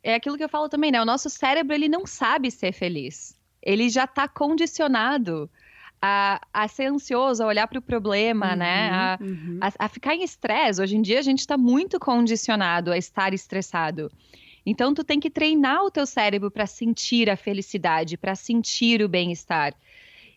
é 0.04 0.14
aquilo 0.14 0.36
que 0.36 0.44
eu 0.44 0.48
falo 0.48 0.68
também, 0.68 0.92
né? 0.92 1.02
O 1.02 1.04
nosso 1.04 1.28
cérebro 1.28 1.74
ele 1.74 1.88
não 1.88 2.06
sabe 2.06 2.48
ser 2.50 2.72
feliz. 2.72 3.36
Ele 3.60 3.88
já 3.90 4.04
está 4.04 4.28
condicionado 4.28 5.50
a, 6.02 6.40
a 6.52 6.68
ser 6.68 6.86
ansioso, 6.86 7.42
a 7.42 7.46
olhar 7.46 7.66
para 7.66 7.78
o 7.78 7.82
problema, 7.82 8.56
né? 8.56 8.56
uhum, 8.56 8.58
né? 8.58 8.90
A, 8.90 9.18
uhum. 9.20 9.58
a, 9.60 9.84
a, 9.84 9.88
ficar 9.88 10.14
em 10.14 10.22
estresse. 10.22 10.80
Hoje 10.80 10.96
em 10.96 11.02
dia 11.02 11.18
a 11.18 11.22
gente 11.22 11.40
está 11.40 11.58
muito 11.58 11.98
condicionado 11.98 12.90
a 12.90 12.98
estar 12.98 13.34
estressado. 13.34 14.10
Então 14.64 14.94
tu 14.94 15.02
tem 15.04 15.18
que 15.18 15.30
treinar 15.30 15.84
o 15.84 15.90
teu 15.90 16.06
cérebro 16.06 16.50
para 16.50 16.66
sentir 16.66 17.28
a 17.28 17.36
felicidade, 17.36 18.16
para 18.16 18.34
sentir 18.34 19.02
o 19.02 19.08
bem-estar. 19.08 19.74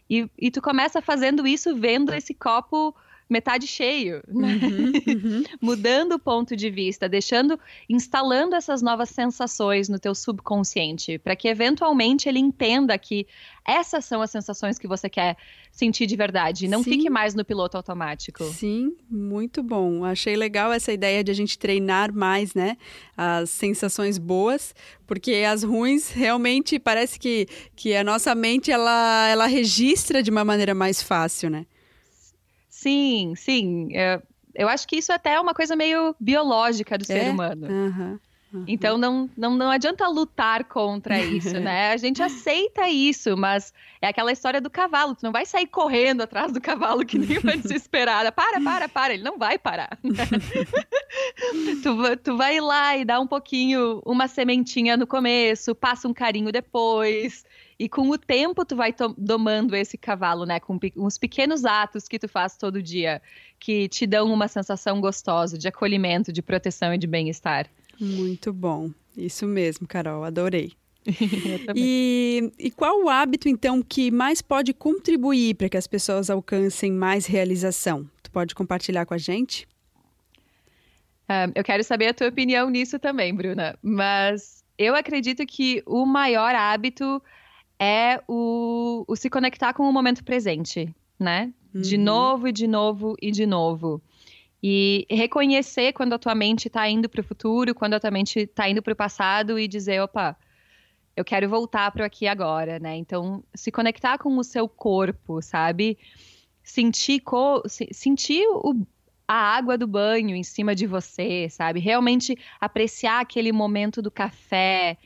E, 0.10 0.29
e 0.38 0.51
tu 0.51 0.62
começa 0.62 1.01
fazendo 1.01 1.48
isso 1.48 1.75
vendo 1.75 2.13
esse 2.13 2.34
copo 2.34 2.96
metade 3.30 3.68
cheio, 3.68 4.22
né? 4.27 4.60
uhum, 4.62 4.92
uhum. 5.08 5.44
mudando 5.62 6.13
o 6.13 6.20
ponto 6.20 6.56
de 6.56 6.70
vista, 6.70 7.08
deixando, 7.08 7.60
instalando 7.89 8.56
essas 8.56 8.82
novas 8.82 9.10
sensações 9.10 9.89
no 9.89 10.00
teu 10.00 10.13
subconsciente, 10.13 11.18
para 11.18 11.36
que 11.36 11.48
eventualmente 11.48 12.27
ele 12.27 12.39
entenda 12.39 12.98
que 12.98 13.25
essas 13.65 14.03
são 14.06 14.22
as 14.22 14.30
sensações 14.30 14.77
que 14.77 14.88
você 14.88 15.10
quer 15.10 15.38
sentir 15.72 16.06
de 16.06 16.15
verdade, 16.15 16.68
não 16.68 16.84
Sim. 16.84 16.92
fique 16.92 17.10
mais 17.10 17.34
no 17.34 17.44
piloto 17.44 17.77
automático. 17.77 18.44
Sim, 18.44 18.96
muito 19.10 19.63
bom. 19.63 20.06
Achei 20.06 20.36
legal 20.36 20.72
essa 20.72 20.92
ideia 20.92 21.24
de 21.24 21.32
a 21.32 21.34
gente 21.34 21.58
treinar 21.58 22.13
mais, 22.13 22.53
né, 22.53 22.77
as 23.18 23.50
sensações 23.50 24.18
boas, 24.18 24.75
porque 25.08 25.44
as 25.50 25.63
ruins 25.63 26.10
realmente 26.10 26.77
parece 26.77 27.18
que, 27.18 27.48
que 27.75 27.96
a 27.96 28.03
nossa 28.03 28.36
mente 28.36 28.70
ela, 28.70 29.27
ela 29.30 29.48
registra 29.48 30.22
de 30.22 30.30
uma 30.30 30.44
maneira 30.44 30.75
mais 30.75 31.01
fácil, 31.01 31.50
né? 31.50 31.65
Sim, 32.84 33.34
sim. 33.36 33.88
Eu, 33.92 34.22
eu 34.54 34.68
acho 34.68 34.86
que 34.88 34.98
isso 34.98 35.12
até 35.13 35.36
é 35.36 35.40
uma 35.40 35.54
coisa 35.54 35.75
meio 35.75 36.13
biológica 36.20 36.98
do 36.98 37.04
é? 37.04 37.06
ser 37.06 37.30
humano. 37.30 37.68
Uhum. 37.68 38.20
Uhum. 38.53 38.65
Então 38.67 38.98
não, 38.98 39.29
não, 39.36 39.55
não 39.55 39.72
adianta 39.72 40.07
lutar 40.07 40.63
contra 40.65 41.17
isso, 41.25 41.60
né? 41.60 41.91
A 41.91 41.98
gente 41.98 42.22
aceita 42.22 42.88
isso, 42.88 43.36
mas 43.36 43.74
é 44.00 44.07
aquela 44.07 44.31
história 44.31 44.62
do 44.62 44.69
cavalo. 44.69 45.15
Tu 45.15 45.24
não 45.24 45.31
vai 45.31 45.45
sair 45.45 45.65
correndo 45.65 46.22
atrás 46.22 46.51
do 46.51 46.62
cavalo 46.62 47.03
que 47.03 47.17
nem 47.17 47.39
uma 47.39 47.57
desesperada. 47.57 48.31
Para, 48.31 48.62
para, 48.62 48.88
para. 48.88 49.13
Ele 49.15 49.24
não 49.24 49.38
vai 49.39 49.57
parar. 49.57 49.98
Né? 50.03 50.25
tu, 51.81 52.17
tu 52.24 52.38
vai 52.38 52.60
lá 52.60 52.95
e 52.95 53.03
dá 53.03 53.19
um 53.19 53.27
pouquinho, 53.27 54.01
uma 54.05 54.27
sementinha 54.27 54.95
no 54.95 55.07
começo, 55.07 55.74
passa 55.74 56.07
um 56.07 56.13
carinho 56.13 56.51
depois. 56.51 57.43
E 57.79 57.89
com 57.89 58.07
o 58.10 58.17
tempo 58.17 58.63
tu 58.63 58.75
vai 58.75 58.93
domando 59.17 59.75
esse 59.75 59.98
cavalo, 59.98 60.45
né? 60.45 60.60
Com 60.60 60.79
uns 60.95 61.17
pequenos 61.17 61.65
atos 61.65 62.07
que 62.07 62.19
tu 62.19 62.27
faz 62.27 62.55
todo 62.55 62.83
dia, 62.83 63.19
que 63.60 63.89
te 63.89 64.05
dão 64.05 64.31
uma 64.31 64.48
sensação 64.48 65.01
gostosa 65.01 65.57
de 65.57 65.67
acolhimento, 65.67 66.31
de 66.31 66.41
proteção 66.41 66.93
e 66.93 66.98
de 67.00 67.07
bem-estar. 67.07 67.67
Muito 68.00 68.52
bom. 68.52 68.92
Isso 69.16 69.46
mesmo, 69.46 69.88
Carol. 69.88 70.24
Adorei. 70.24 70.74
e, 71.76 72.52
e 72.58 72.72
qual 72.72 73.04
o 73.04 73.10
hábito, 73.10 73.50
então, 73.50 73.82
que 73.82 74.10
mais 74.10 74.42
pode 74.42 74.74
contribuir 74.74 75.56
para 75.56 75.70
que 75.70 75.78
as 75.78 75.88
pessoas 75.88 76.30
alcancem 76.30 76.92
mais 76.92 77.26
realização? 77.26 78.10
Tu 78.22 78.32
pode 78.32 78.56
compartilhar 78.56 79.06
com 79.06 79.14
a 79.14 79.18
gente? 79.18 79.68
Um, 81.30 81.52
eu 81.56 81.64
quero 81.64 81.84
saber 81.84 82.08
a 82.08 82.14
tua 82.14 82.28
opinião 82.28 82.70
nisso 82.70 83.00
também, 83.00 83.34
Bruna. 83.34 83.78
Mas 83.82 84.64
eu 84.78 84.96
acredito 84.96 85.46
que 85.46 85.84
o 85.86 86.06
maior 86.06 86.56
hábito 86.56 87.22
é 87.80 88.22
o, 88.28 89.04
o 89.08 89.16
se 89.16 89.30
conectar 89.30 89.74
com 89.74 89.84
o 89.84 89.94
momento 89.94 90.24
presente, 90.24 90.94
né? 91.20 91.54
Uhum. 91.74 91.82
De 91.82 91.98
novo 91.98 92.48
e 92.48 92.52
de 92.52 92.68
novo 92.68 93.16
e 93.22 93.32
de 93.32 93.46
novo. 93.46 94.02
E 94.65 95.05
reconhecer 95.10 95.91
quando 95.91 96.13
a 96.13 96.17
tua 96.17 96.34
mente 96.34 96.70
está 96.70 96.88
indo 96.88 97.10
para 97.10 97.20
o 97.20 97.24
futuro, 97.24 97.75
quando 97.75 97.96
a 97.96 98.00
tua 98.00 98.10
mente 98.10 98.39
está 98.39 98.70
indo 98.70 98.82
para 98.82 98.93
o 98.93 98.96
passado 98.96 99.60
e 99.60 99.67
dizer, 99.67 100.01
opa, 100.01 100.38
eu 101.17 101.25
quero 101.25 101.50
voltar 101.50 101.91
para 101.91 102.05
aqui 102.05 102.27
agora, 102.27 102.79
né? 102.79 102.96
Então, 102.96 103.43
se 103.53 103.72
conectar 103.72 104.17
com 104.17 104.38
o 104.38 104.43
seu 104.43 104.70
corpo, 104.70 105.41
sabe? 105.41 105.98
Sentir, 106.63 107.20
co 107.20 107.62
sentir 107.67 108.46
o, 108.48 108.88
a 109.27 109.36
água 109.36 109.77
do 109.77 109.86
banho 109.86 110.34
em 110.34 110.43
cima 110.43 110.74
de 110.74 110.88
você, 110.88 111.50
sabe? 111.50 111.82
Realmente 111.82 112.38
apreciar 112.58 113.20
aquele 113.20 113.51
momento 113.51 114.01
do 114.01 114.10
café, 114.10 114.98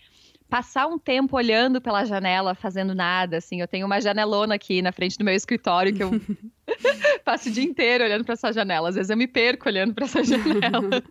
passar 0.50 0.88
um 0.88 0.98
tempo 0.98 1.36
olhando 1.36 1.82
pela 1.82 2.06
janela, 2.06 2.56
fazendo 2.56 2.96
nada, 2.96 3.38
assim. 3.38 3.62
Eu 3.62 3.68
tenho 3.68 3.86
uma 3.86 4.02
janelona 4.02 4.56
aqui 4.56 4.82
na 4.82 4.92
frente 4.92 5.18
do 5.18 5.26
meu 5.26 5.34
escritório 5.34 5.94
que 5.94 6.04
eu 6.04 6.12
passo 7.24 7.50
o 7.50 7.52
dia 7.52 7.64
inteiro 7.64 8.04
olhando 8.04 8.24
para 8.24 8.34
essa 8.34 8.52
janela. 8.52 8.90
Às 8.90 8.96
vezes 8.96 9.10
eu 9.10 9.18
me 9.18 9.28
perco 9.28 9.68
olhando 9.68 9.94
para 9.94 10.06
essa 10.06 10.24
janela. 10.24 11.04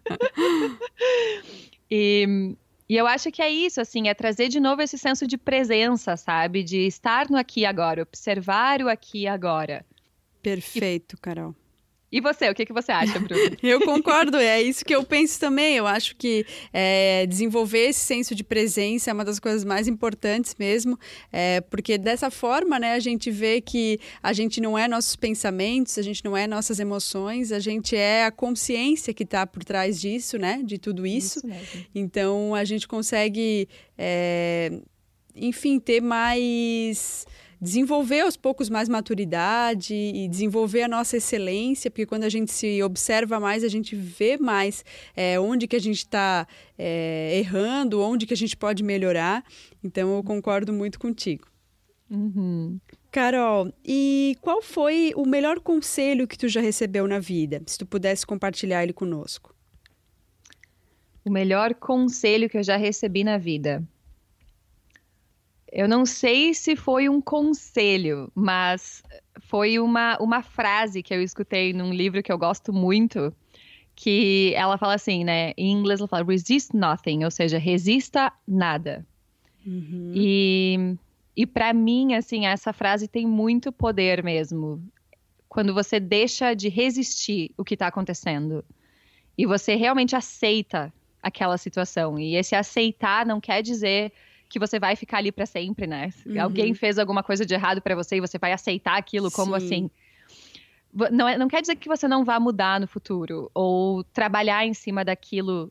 e, 1.90 2.54
e 2.88 2.96
eu 2.96 3.06
acho 3.06 3.30
que 3.30 3.42
é 3.42 3.50
isso, 3.50 3.80
assim, 3.80 4.08
é 4.08 4.14
trazer 4.14 4.48
de 4.48 4.60
novo 4.60 4.82
esse 4.82 4.98
senso 4.98 5.26
de 5.26 5.36
presença, 5.36 6.16
sabe? 6.16 6.62
De 6.62 6.86
estar 6.86 7.28
no 7.30 7.36
aqui 7.36 7.60
e 7.60 7.66
agora, 7.66 8.02
observar 8.02 8.80
o 8.82 8.88
aqui 8.88 9.22
e 9.22 9.26
agora. 9.26 9.84
Perfeito. 10.42 11.16
Carol. 11.20 11.54
E 12.10 12.20
você, 12.20 12.48
o 12.48 12.54
que, 12.54 12.64
que 12.64 12.72
você 12.72 12.92
acha, 12.92 13.18
Bruno? 13.18 13.56
eu 13.62 13.80
concordo, 13.80 14.36
é 14.36 14.62
isso 14.62 14.84
que 14.84 14.94
eu 14.94 15.04
penso 15.04 15.40
também. 15.40 15.76
Eu 15.76 15.86
acho 15.86 16.14
que 16.16 16.46
é, 16.72 17.26
desenvolver 17.26 17.88
esse 17.88 18.00
senso 18.00 18.34
de 18.34 18.44
presença 18.44 19.10
é 19.10 19.12
uma 19.12 19.25
das 19.25 19.40
coisas 19.40 19.64
mais 19.64 19.88
importantes 19.88 20.54
mesmo, 20.56 20.98
é, 21.32 21.60
porque 21.62 21.98
dessa 21.98 22.30
forma, 22.30 22.78
né, 22.78 22.92
a 22.92 23.00
gente 23.00 23.30
vê 23.30 23.60
que 23.60 23.98
a 24.22 24.32
gente 24.32 24.60
não 24.60 24.78
é 24.78 24.86
nossos 24.86 25.16
pensamentos, 25.16 25.98
a 25.98 26.02
gente 26.02 26.25
não 26.25 26.36
é 26.36 26.46
nossas 26.46 26.78
emoções, 26.78 27.50
a 27.50 27.58
gente 27.58 27.96
é 27.96 28.25
a 28.25 28.30
consciência 28.30 29.12
que 29.12 29.25
está 29.25 29.44
por 29.44 29.64
trás 29.64 30.00
disso, 30.00 30.38
né, 30.38 30.60
de 30.64 30.78
tudo 30.78 31.06
isso. 31.06 31.40
isso 31.44 31.86
então, 31.94 32.54
a 32.54 32.64
gente 32.64 32.86
consegue, 32.86 33.68
é, 33.98 34.80
enfim, 35.34 35.80
ter 35.80 36.00
mais 36.00 37.26
desenvolver 37.60 38.20
aos 38.20 38.36
poucos 38.36 38.68
mais 38.68 38.88
maturidade 38.88 39.94
e 39.94 40.28
desenvolver 40.28 40.82
a 40.82 40.88
nossa 40.88 41.16
excelência, 41.16 41.90
porque 41.90 42.06
quando 42.06 42.25
a 42.25 42.28
gente 42.28 42.52
se 42.52 42.82
observa 42.82 43.40
mais, 43.40 43.64
a 43.64 43.68
gente 43.68 43.96
vê 43.96 44.36
mais 44.36 44.84
é, 45.14 45.38
onde 45.40 45.66
que 45.66 45.76
a 45.76 45.80
gente 45.80 45.98
está 45.98 46.46
é, 46.78 47.38
errando, 47.38 48.00
onde 48.00 48.26
que 48.26 48.34
a 48.34 48.36
gente 48.36 48.56
pode 48.56 48.82
melhorar. 48.82 49.44
Então, 49.82 50.16
eu 50.16 50.22
concordo 50.22 50.72
muito 50.72 50.98
contigo. 50.98 51.46
Uhum. 52.10 52.78
Carol, 53.10 53.72
e 53.84 54.36
qual 54.40 54.62
foi 54.62 55.12
o 55.16 55.26
melhor 55.26 55.58
conselho 55.60 56.28
que 56.28 56.36
tu 56.36 56.48
já 56.48 56.60
recebeu 56.60 57.08
na 57.08 57.18
vida? 57.18 57.62
Se 57.66 57.78
tu 57.78 57.86
pudesse 57.86 58.26
compartilhar 58.26 58.82
ele 58.82 58.92
conosco. 58.92 59.54
O 61.25 61.30
melhor 61.30 61.75
conselho 61.75 62.48
que 62.48 62.58
eu 62.58 62.62
já 62.62 62.76
recebi 62.76 63.25
na 63.25 63.38
vida. 63.38 63.82
Eu 65.70 65.88
não 65.88 66.06
sei 66.06 66.54
se 66.54 66.76
foi 66.76 67.08
um 67.08 67.20
conselho, 67.20 68.30
mas 68.35 69.02
foi 69.40 69.78
uma, 69.78 70.16
uma 70.18 70.42
frase 70.42 71.02
que 71.02 71.12
eu 71.12 71.23
escutei 71.23 71.73
num 71.73 71.92
livro 71.92 72.23
que 72.23 72.32
eu 72.32 72.38
gosto 72.38 72.73
muito, 72.73 73.35
que 73.94 74.52
ela 74.54 74.78
fala 74.78 74.94
assim, 74.94 75.25
né? 75.25 75.52
Em 75.56 75.73
inglês 75.73 76.00
ela 76.00 76.08
fala 76.08 76.25
resist 76.25 76.75
nothing, 76.75 77.25
ou 77.25 77.30
seja, 77.30 77.58
resista 77.58 78.32
nada. 78.46 79.04
Uhum. 79.66 80.12
E, 80.14 80.96
e 81.37 81.46
para 81.46 81.73
mim, 81.73 82.14
assim, 82.14 82.46
essa 82.46 82.73
frase 82.73 83.08
tem 83.08 83.26
muito 83.26 83.73
poder 83.73 84.23
mesmo. 84.23 84.82
Quando 85.49 85.75
você 85.75 85.99
deixa 85.99 86.54
de 86.54 86.68
resistir 86.68 87.52
o 87.56 87.64
que 87.64 87.75
está 87.75 87.88
acontecendo 87.88 88.64
e 89.37 89.46
você 89.46 89.75
realmente 89.75 90.14
aceita 90.14 90.92
aquela 91.23 91.58
situação. 91.58 92.18
E 92.18 92.37
esse 92.37 92.54
aceitar 92.54 93.26
não 93.26 93.40
quer 93.40 93.62
dizer 93.62 94.12
que 94.48 94.58
você 94.58 94.78
vai 94.78 94.96
ficar 94.96 95.18
ali 95.18 95.32
para 95.32 95.46
sempre, 95.46 95.86
né? 95.86 96.10
Uhum. 96.24 96.40
Alguém 96.40 96.74
fez 96.74 96.98
alguma 96.98 97.22
coisa 97.22 97.44
de 97.44 97.54
errado 97.54 97.80
para 97.80 97.94
você 97.94 98.16
e 98.16 98.20
você 98.20 98.38
vai 98.38 98.52
aceitar 98.52 98.96
aquilo 98.96 99.30
como 99.30 99.58
Sim. 99.58 99.66
assim. 99.66 99.90
Não, 101.10 101.28
é, 101.28 101.36
não 101.36 101.48
quer 101.48 101.60
dizer 101.60 101.76
que 101.76 101.88
você 101.88 102.08
não 102.08 102.24
vá 102.24 102.40
mudar 102.40 102.80
no 102.80 102.86
futuro 102.86 103.50
ou 103.52 104.02
trabalhar 104.04 104.64
em 104.64 104.72
cima 104.72 105.04
daquilo 105.04 105.70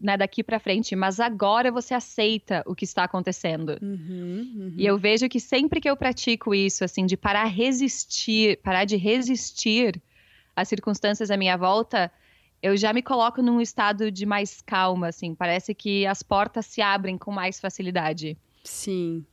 né, 0.00 0.16
daqui 0.16 0.42
para 0.42 0.58
frente, 0.58 0.94
mas 0.94 1.18
agora 1.18 1.72
você 1.72 1.94
aceita 1.94 2.62
o 2.66 2.74
que 2.74 2.84
está 2.84 3.04
acontecendo. 3.04 3.78
Uhum, 3.80 4.52
uhum. 4.56 4.74
E 4.76 4.84
eu 4.84 4.98
vejo 4.98 5.28
que 5.28 5.40
sempre 5.40 5.80
que 5.80 5.88
eu 5.88 5.96
pratico 5.96 6.54
isso, 6.54 6.84
assim, 6.84 7.06
de 7.06 7.16
parar 7.16 7.44
resistir, 7.44 8.58
parar 8.58 8.84
de 8.84 8.96
resistir 8.96 10.00
às 10.54 10.68
circunstâncias 10.68 11.30
à 11.30 11.36
minha 11.36 11.56
volta, 11.56 12.12
eu 12.62 12.76
já 12.76 12.92
me 12.92 13.02
coloco 13.02 13.42
num 13.42 13.60
estado 13.60 14.10
de 14.10 14.26
mais 14.26 14.60
calma, 14.62 15.08
assim, 15.08 15.34
parece 15.34 15.74
que 15.74 16.06
as 16.06 16.22
portas 16.22 16.66
se 16.66 16.80
abrem 16.80 17.16
com 17.18 17.30
mais 17.30 17.60
facilidade. 17.60 18.36
Sim. 18.64 19.24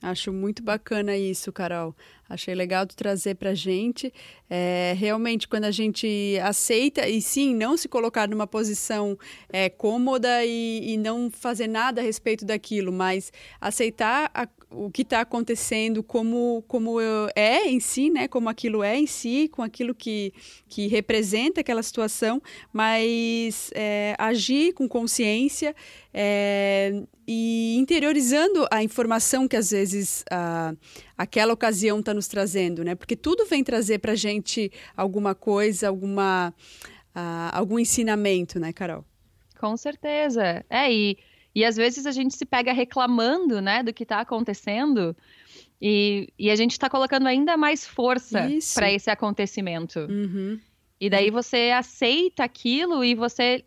Acho 0.00 0.32
muito 0.32 0.62
bacana 0.62 1.16
isso, 1.16 1.52
Carol. 1.52 1.94
Achei 2.28 2.54
legal 2.54 2.86
tu 2.86 2.94
trazer 2.94 3.34
para 3.34 3.52
gente. 3.52 4.12
É, 4.48 4.94
realmente, 4.96 5.48
quando 5.48 5.64
a 5.64 5.72
gente 5.72 6.38
aceita, 6.40 7.08
e 7.08 7.20
sim, 7.20 7.52
não 7.52 7.76
se 7.76 7.88
colocar 7.88 8.28
numa 8.28 8.46
posição 8.46 9.18
é, 9.48 9.68
cômoda 9.68 10.44
e, 10.44 10.92
e, 10.92 10.96
não 10.96 11.28
fazer 11.30 11.66
nada 11.66 12.00
a 12.00 12.04
respeito 12.04 12.44
daquilo, 12.44 12.92
mas 12.92 13.32
aceitar 13.60 14.30
a, 14.32 14.46
o 14.70 14.90
que 14.90 15.02
está 15.02 15.20
acontecendo 15.20 16.02
como, 16.02 16.62
como 16.68 16.98
é 17.34 17.68
em 17.68 17.80
si, 17.80 18.10
né? 18.10 18.28
Como 18.28 18.48
aquilo 18.48 18.82
é 18.82 18.96
em 18.96 19.06
si, 19.06 19.48
com 19.48 19.62
aquilo 19.62 19.94
que, 19.94 20.32
que 20.68 20.86
representa 20.86 21.60
aquela 21.60 21.82
situação, 21.82 22.42
mas 22.72 23.70
é, 23.74 24.14
agir 24.18 24.72
com 24.74 24.88
consciência 24.88 25.74
é, 26.12 27.02
e 27.26 27.76
interiorizando 27.78 28.66
a 28.70 28.82
informação 28.82 29.48
que 29.48 29.56
às 29.56 29.70
vezes 29.70 30.24
a, 30.30 30.74
aquela 31.16 31.52
ocasião 31.52 32.00
está 32.00 32.12
nos 32.12 32.28
trazendo, 32.28 32.84
né? 32.84 32.94
Porque 32.94 33.16
tudo 33.16 33.46
vem 33.46 33.64
trazer 33.64 33.98
para 33.98 34.14
gente 34.14 34.70
alguma 34.96 35.34
coisa, 35.34 35.88
alguma, 35.88 36.54
a, 37.14 37.56
algum 37.56 37.78
ensinamento, 37.78 38.60
né, 38.60 38.72
Carol? 38.72 39.04
Com 39.58 39.76
certeza. 39.76 40.64
É, 40.70 40.92
e 40.92 41.18
e 41.58 41.64
às 41.64 41.76
vezes 41.76 42.06
a 42.06 42.12
gente 42.12 42.36
se 42.36 42.46
pega 42.46 42.72
reclamando, 42.72 43.60
né, 43.60 43.82
do 43.82 43.92
que 43.92 44.04
está 44.04 44.20
acontecendo. 44.20 45.16
E, 45.82 46.32
e, 46.38 46.52
a 46.52 46.54
gente 46.54 46.70
está 46.70 46.88
colocando 46.88 47.26
ainda 47.26 47.56
mais 47.56 47.84
força 47.84 48.48
para 48.74 48.92
esse 48.92 49.10
acontecimento. 49.10 49.98
Uhum. 50.08 50.60
E 51.00 51.10
daí 51.10 51.32
você 51.32 51.72
aceita 51.76 52.44
aquilo 52.44 53.04
e 53.04 53.16
você 53.16 53.64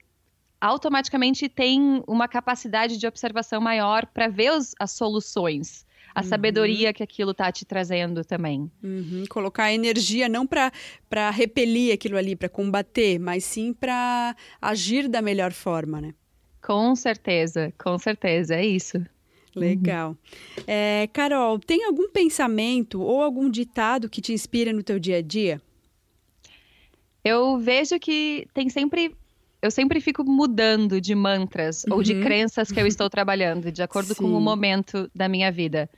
automaticamente 0.61 1.49
tem 1.49 2.01
uma 2.07 2.29
capacidade 2.29 2.95
de 2.95 3.05
observação 3.05 3.59
maior 3.59 4.05
para 4.05 4.29
ver 4.29 4.53
os, 4.53 4.73
as 4.79 4.91
soluções. 4.91 5.85
A 6.15 6.21
uhum. 6.21 6.27
sabedoria 6.27 6.93
que 6.93 7.03
aquilo 7.03 7.31
está 7.31 7.51
te 7.51 7.65
trazendo 7.65 8.23
também. 8.23 8.71
Uhum. 8.81 9.25
Colocar 9.29 9.73
energia 9.73 10.29
não 10.29 10.47
para 10.47 11.29
repelir 11.29 11.93
aquilo 11.93 12.15
ali, 12.15 12.37
para 12.37 12.47
combater, 12.47 13.19
mas 13.19 13.43
sim 13.43 13.73
para 13.73 14.33
agir 14.61 15.09
da 15.09 15.21
melhor 15.21 15.51
forma, 15.51 15.99
né? 15.99 16.13
Com 16.61 16.95
certeza, 16.95 17.73
com 17.77 17.97
certeza, 17.97 18.55
é 18.55 18.65
isso. 18.65 19.03
Legal. 19.55 20.11
Uhum. 20.11 20.63
É, 20.65 21.09
Carol, 21.11 21.59
tem 21.59 21.85
algum 21.85 22.09
pensamento 22.09 23.01
ou 23.01 23.21
algum 23.21 23.49
ditado 23.49 24.09
que 24.09 24.21
te 24.21 24.31
inspira 24.31 24.71
no 24.71 24.83
teu 24.83 24.97
dia 24.97 25.17
a 25.17 25.21
dia? 25.21 25.61
Eu 27.23 27.57
vejo 27.57 27.99
que 27.99 28.47
tem 28.53 28.69
sempre. 28.69 29.15
Eu 29.61 29.69
sempre 29.69 30.01
fico 30.01 30.23
mudando 30.23 30.99
de 30.99 31.13
mantras 31.13 31.83
uhum. 31.83 31.97
ou 31.97 32.03
de 32.03 32.13
uhum. 32.13 32.23
crenças 32.23 32.71
que 32.71 32.79
eu 32.79 32.87
estou 32.87 33.09
trabalhando, 33.09 33.71
de 33.71 33.83
acordo 33.83 34.15
Sim. 34.15 34.23
com 34.23 34.33
o 34.35 34.41
momento 34.41 35.09
da 35.13 35.27
minha 35.27 35.51
vida. 35.51 35.89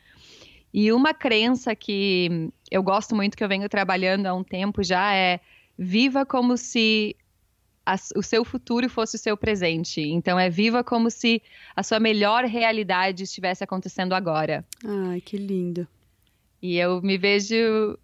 E 0.73 0.91
uma 0.91 1.13
crença 1.13 1.75
que 1.75 2.49
eu 2.69 2.81
gosto 2.81 3.15
muito, 3.15 3.37
que 3.37 3.43
eu 3.43 3.47
venho 3.47 3.69
trabalhando 3.69 4.25
há 4.25 4.33
um 4.33 4.43
tempo 4.43 4.83
já, 4.83 5.15
é 5.15 5.39
viva 5.77 6.25
como 6.25 6.57
se 6.57 7.15
a, 7.85 7.95
o 8.15 8.23
seu 8.23 8.45
futuro 8.45 8.89
fosse 8.89 9.15
o 9.15 9.19
seu 9.19 9.35
presente. 9.35 10.01
Então 10.01 10.39
é 10.39 10.49
viva 10.49 10.83
como 10.83 11.09
se 11.09 11.41
a 11.75 11.83
sua 11.83 11.99
melhor 11.99 12.45
realidade 12.45 13.23
estivesse 13.23 13.63
acontecendo 13.63 14.13
agora. 14.13 14.65
Ai, 14.85 15.21
que 15.21 15.37
lindo. 15.37 15.87
E 16.61 16.77
eu 16.77 17.01
me 17.01 17.17
vejo 17.17 17.97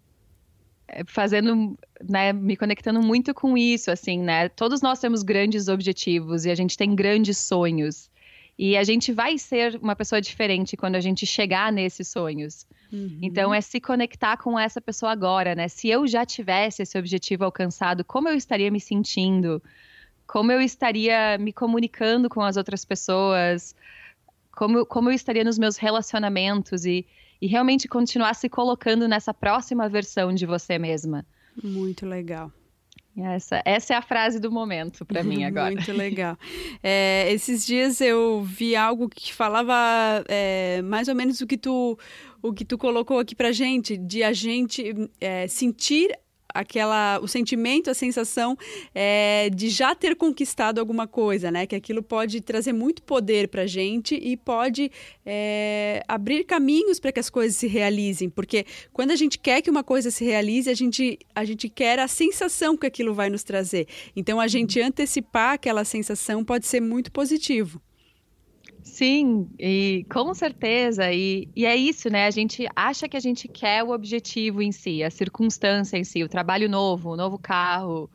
eh, 0.88 1.02
fazendo, 1.06 1.78
né, 2.06 2.32
me 2.32 2.56
conectando 2.56 3.00
muito 3.00 3.32
com 3.32 3.56
isso, 3.56 3.90
assim, 3.90 4.18
né? 4.18 4.48
Todos 4.50 4.82
nós 4.82 4.98
temos 4.98 5.22
grandes 5.22 5.68
objetivos 5.68 6.44
e 6.44 6.50
a 6.50 6.54
gente 6.54 6.76
tem 6.76 6.94
grandes 6.94 7.38
sonhos. 7.38 8.09
E 8.62 8.76
a 8.76 8.84
gente 8.84 9.10
vai 9.10 9.38
ser 9.38 9.80
uma 9.82 9.96
pessoa 9.96 10.20
diferente 10.20 10.76
quando 10.76 10.94
a 10.94 11.00
gente 11.00 11.24
chegar 11.24 11.72
nesses 11.72 12.08
sonhos. 12.08 12.66
Uhum. 12.92 13.18
Então 13.22 13.54
é 13.54 13.60
se 13.62 13.80
conectar 13.80 14.36
com 14.36 14.58
essa 14.58 14.82
pessoa 14.82 15.10
agora, 15.10 15.54
né? 15.54 15.66
Se 15.66 15.88
eu 15.88 16.06
já 16.06 16.26
tivesse 16.26 16.82
esse 16.82 16.98
objetivo 16.98 17.42
alcançado, 17.42 18.04
como 18.04 18.28
eu 18.28 18.34
estaria 18.34 18.70
me 18.70 18.78
sentindo? 18.78 19.62
Como 20.26 20.52
eu 20.52 20.60
estaria 20.60 21.38
me 21.38 21.54
comunicando 21.54 22.28
com 22.28 22.42
as 22.42 22.58
outras 22.58 22.84
pessoas? 22.84 23.74
Como, 24.54 24.84
como 24.84 25.08
eu 25.08 25.14
estaria 25.14 25.42
nos 25.42 25.58
meus 25.58 25.78
relacionamentos 25.78 26.84
e, 26.84 27.06
e 27.40 27.46
realmente 27.46 27.88
continuar 27.88 28.34
se 28.34 28.50
colocando 28.50 29.08
nessa 29.08 29.32
próxima 29.32 29.88
versão 29.88 30.34
de 30.34 30.44
você 30.44 30.78
mesma. 30.78 31.24
Muito 31.64 32.04
legal. 32.04 32.52
Essa, 33.16 33.60
essa 33.64 33.94
é 33.94 33.96
a 33.96 34.02
frase 34.02 34.38
do 34.38 34.50
momento 34.50 35.04
para 35.04 35.22
mim 35.22 35.42
agora. 35.44 35.72
Muito 35.72 35.92
legal. 35.92 36.38
É, 36.82 37.30
esses 37.32 37.66
dias 37.66 38.00
eu 38.00 38.42
vi 38.42 38.76
algo 38.76 39.08
que 39.08 39.32
falava 39.34 39.74
é, 40.28 40.80
mais 40.82 41.08
ou 41.08 41.14
menos 41.14 41.40
o 41.40 41.46
que 41.46 41.58
tu 41.58 41.98
o 42.42 42.54
que 42.54 42.64
tu 42.64 42.78
colocou 42.78 43.18
aqui 43.18 43.34
para 43.34 43.52
gente, 43.52 43.98
de 43.98 44.22
a 44.22 44.32
gente 44.32 45.10
é, 45.20 45.46
sentir 45.46 46.10
aquela 46.54 47.18
o 47.20 47.28
sentimento, 47.28 47.90
a 47.90 47.94
sensação 47.94 48.56
é, 48.94 49.50
de 49.50 49.68
já 49.68 49.94
ter 49.94 50.16
conquistado 50.16 50.78
alguma 50.78 51.06
coisa, 51.06 51.50
né? 51.50 51.66
Que 51.66 51.74
aquilo 51.74 52.02
pode 52.02 52.40
trazer 52.40 52.72
muito 52.72 53.02
poder 53.02 53.48
para 53.48 53.66
gente 53.66 54.14
e 54.14 54.36
pode 54.36 54.90
é, 55.24 56.02
abrir 56.08 56.44
caminhos 56.44 56.98
para 57.00 57.12
que 57.12 57.20
as 57.20 57.30
coisas 57.30 57.56
se 57.56 57.66
realizem, 57.66 58.28
porque 58.28 58.64
quando 58.92 59.10
a 59.10 59.16
gente 59.16 59.38
quer 59.38 59.62
que 59.62 59.70
uma 59.70 59.84
coisa 59.84 60.10
se 60.10 60.24
realize, 60.24 60.70
a 60.70 60.74
gente 60.74 61.18
a 61.34 61.44
gente 61.44 61.68
quer 61.68 61.98
a 61.98 62.08
sensação 62.08 62.76
que 62.76 62.86
aquilo 62.86 63.14
vai 63.14 63.30
nos 63.30 63.42
trazer. 63.42 63.86
Então 64.14 64.40
a 64.40 64.46
gente 64.46 64.80
antecipar 64.80 65.54
aquela 65.54 65.84
sensação 65.84 66.44
pode 66.44 66.66
ser 66.66 66.80
muito 66.80 67.10
positivo. 67.12 67.80
Sim, 68.82 69.48
e 69.58 70.04
com 70.10 70.32
certeza. 70.34 71.12
E, 71.12 71.48
e 71.54 71.66
é 71.66 71.76
isso, 71.76 72.08
né? 72.10 72.26
A 72.26 72.30
gente 72.30 72.66
acha 72.74 73.08
que 73.08 73.16
a 73.16 73.20
gente 73.20 73.48
quer 73.48 73.82
o 73.82 73.90
objetivo 73.90 74.62
em 74.62 74.72
si, 74.72 75.02
a 75.02 75.10
circunstância 75.10 75.96
em 75.96 76.04
si, 76.04 76.22
o 76.22 76.28
trabalho 76.28 76.68
novo, 76.68 77.10
o 77.10 77.16
novo 77.16 77.38
carro, 77.38 78.10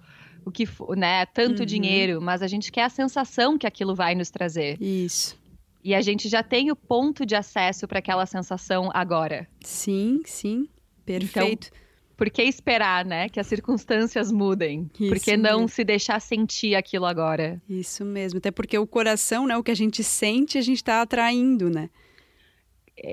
o 0.46 0.52
que, 0.52 0.68
né? 0.96 1.26
Tanto 1.28 1.60
uhum. 1.60 1.66
dinheiro, 1.66 2.22
mas 2.22 2.42
a 2.42 2.48
gente 2.48 2.72
quer 2.72 2.84
a 2.84 2.90
sensação 2.90 3.58
que 3.58 3.68
aquilo 3.68 3.96
vai 3.96 4.16
nos 4.16 4.30
trazer. 4.30 4.82
Isso. 4.82 5.38
E 5.84 5.94
a 5.94 6.02
gente 6.02 6.28
já 6.28 6.42
tem 6.42 6.72
o 6.72 6.76
ponto 6.76 7.26
de 7.26 7.36
acesso 7.36 7.88
para 7.88 8.00
aquela 8.00 8.26
sensação 8.26 8.90
agora. 8.94 9.48
Sim, 9.62 10.22
sim. 10.26 10.68
Perfeito. 11.06 11.68
Então, 11.68 11.85
por 12.16 12.30
que 12.30 12.44
esperar, 12.44 13.06
né? 13.06 13.30
Que 13.30 13.40
as 13.40 13.48
circunstâncias 13.48 14.32
mudem? 14.32 14.90
Isso 15.00 15.10
por 15.10 15.20
que 15.20 15.36
não 15.38 15.60
mesmo. 15.62 15.70
se 15.70 15.84
deixar 15.84 16.20
sentir 16.20 16.76
aquilo 16.76 17.06
agora? 17.06 17.62
Isso 17.70 18.06
mesmo. 18.06 18.38
Até 18.38 18.52
porque 18.52 18.78
o 18.78 18.88
coração, 18.88 19.46
né? 19.46 19.58
O 19.58 19.64
que 19.64 19.72
a 19.72 19.76
gente 19.76 20.04
sente, 20.04 20.58
a 20.58 20.62
gente 20.62 20.78
está 20.78 21.02
atraindo, 21.02 21.70
né? 21.70 21.90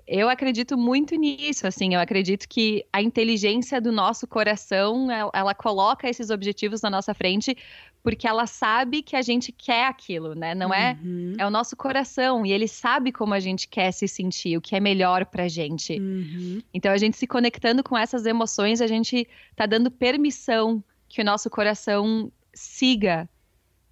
Eu 0.07 0.29
acredito 0.29 0.79
muito 0.79 1.16
nisso, 1.16 1.66
assim, 1.66 1.95
eu 1.95 2.01
acredito 2.01 2.49
que 2.49 2.85
a 2.92 3.03
inteligência 3.03 3.81
do 3.81 3.90
nosso 3.90 4.27
coração, 4.29 5.11
ela, 5.11 5.31
ela, 5.35 5.55
coloca 5.55 6.09
esses 6.09 6.31
objetivos 6.31 6.83
na 6.83 6.88
nossa 6.88 7.12
frente 7.12 7.57
porque 8.03 8.27
ela 8.27 8.47
sabe 8.47 9.03
que 9.03 9.14
a 9.14 9.23
gente 9.23 9.53
quer 9.53 9.87
aquilo, 9.87 10.35
né? 10.35 10.55
Não 10.55 10.75
é 10.75 10.99
uhum. 11.03 11.35
é 11.38 11.47
o 11.47 11.51
nosso 11.51 11.77
coração 11.77 12.45
e 12.45 12.53
ele 12.53 12.66
sabe 12.66 13.12
como 13.12 13.33
a 13.33 13.40
gente 13.40 13.68
quer 13.68 13.92
se 13.92 14.09
sentir, 14.09 14.57
o 14.57 14.61
que 14.61 14.75
é 14.75 14.81
melhor 14.81 15.25
pra 15.27 15.47
gente. 15.47 15.99
Uhum. 15.99 16.61
Então 16.75 16.92
a 16.92 16.99
gente 16.99 17.16
se 17.16 17.27
conectando 17.27 17.83
com 17.83 17.97
essas 17.97 18.27
emoções, 18.27 18.81
a 18.81 18.87
gente 18.87 19.27
tá 19.55 19.66
dando 19.66 19.90
permissão 19.90 20.83
que 21.09 21.21
o 21.21 21.25
nosso 21.25 21.49
coração 21.49 22.31
siga 22.55 23.29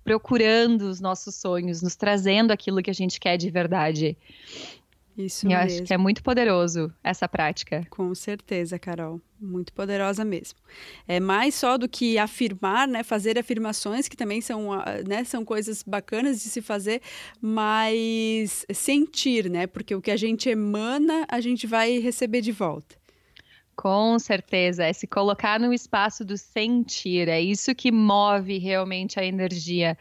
procurando 0.03 0.83
os 0.83 1.01
nossos 1.01 1.35
sonhos, 1.37 1.83
nos 1.83 1.95
trazendo 1.95 2.51
aquilo 2.51 2.83
que 2.83 2.91
a 2.91 2.95
gente 2.95 3.21
quer 3.21 3.37
de 3.37 3.51
verdade. 3.51 4.17
Isso 5.25 5.47
e 5.47 5.49
mesmo. 5.49 5.61
Eu 5.61 5.67
acho 5.67 5.83
que 5.85 5.95
é 5.95 5.99
muito 5.99 6.23
poderoso 6.23 6.93
essa 7.03 7.29
prática. 7.29 7.87
Com 7.91 8.15
certeza, 8.15 8.79
Carol. 8.79 9.21
Muito 9.41 9.73
poderosa 9.73 10.25
mesmo. 10.25 10.59
É 11.09 11.19
mais 11.19 11.55
só 11.55 11.79
do 11.79 11.89
que 11.89 12.19
afirmar, 12.19 12.87
né? 12.87 13.03
Fazer 13.03 13.39
afirmações, 13.39 14.09
que 14.09 14.17
também 14.17 14.41
são, 14.41 14.73
ah, 14.73 14.85
né? 15.07 15.25
são 15.25 15.45
coisas 15.45 15.83
bacanas 15.83 16.43
de 16.43 16.49
se 16.49 16.61
fazer, 16.61 17.01
mas 17.41 18.67
sentir, 18.73 19.51
né? 19.51 19.67
Porque 19.67 19.95
o 19.95 20.03
que 20.03 20.11
a 20.11 20.17
gente 20.17 20.49
emana, 20.49 21.25
a 21.29 21.41
gente 21.41 21.67
vai 21.67 21.99
receber 21.99 22.41
de 22.41 22.53
volta. 22.53 23.01
Com 23.75 24.19
certeza, 24.19 24.85
é 24.85 24.93
se 24.93 25.07
colocar 25.07 25.59
no 25.59 25.73
espaço 25.73 26.23
do 26.23 26.37
sentir, 26.37 27.29
é 27.29 27.41
isso 27.41 27.75
que 27.75 27.91
move 27.91 28.59
realmente 28.59 29.19
a 29.19 29.25
energia. 29.25 29.97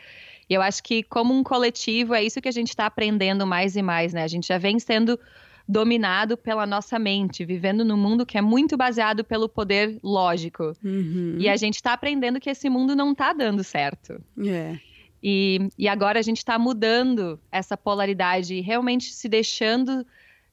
E 0.49 0.53
eu 0.53 0.61
acho 0.61 0.81
que, 0.81 1.03
como 1.03 1.33
um 1.33 1.43
coletivo, 1.43 2.13
é 2.13 2.23
isso 2.23 2.41
que 2.41 2.47
a 2.47 2.51
gente 2.51 2.69
está 2.69 2.87
aprendendo 2.87 3.45
mais 3.45 3.75
e 3.75 3.81
mais, 3.81 4.13
né? 4.13 4.23
A 4.23 4.27
gente 4.27 4.47
já 4.47 4.57
vem 4.57 4.79
sendo 4.79 5.19
dominado 5.67 6.35
pela 6.35 6.65
nossa 6.65 6.97
mente, 6.97 7.45
vivendo 7.45 7.85
num 7.85 7.95
mundo 7.95 8.25
que 8.25 8.39
é 8.39 8.41
muito 8.41 8.75
baseado 8.75 9.23
pelo 9.23 9.47
poder 9.47 9.99
lógico. 10.01 10.73
Uhum. 10.83 11.35
E 11.37 11.47
a 11.47 11.55
gente 11.55 11.75
está 11.75 11.93
aprendendo 11.93 12.39
que 12.39 12.49
esse 12.49 12.67
mundo 12.67 12.95
não 12.95 13.11
está 13.11 13.31
dando 13.31 13.63
certo. 13.63 14.19
É. 14.43 14.79
E, 15.21 15.69
e 15.77 15.87
agora 15.87 16.17
a 16.17 16.23
gente 16.23 16.37
está 16.37 16.57
mudando 16.57 17.39
essa 17.51 17.77
polaridade 17.77 18.55
e 18.55 18.61
realmente 18.61 19.13
se 19.13 19.29
deixando 19.29 20.03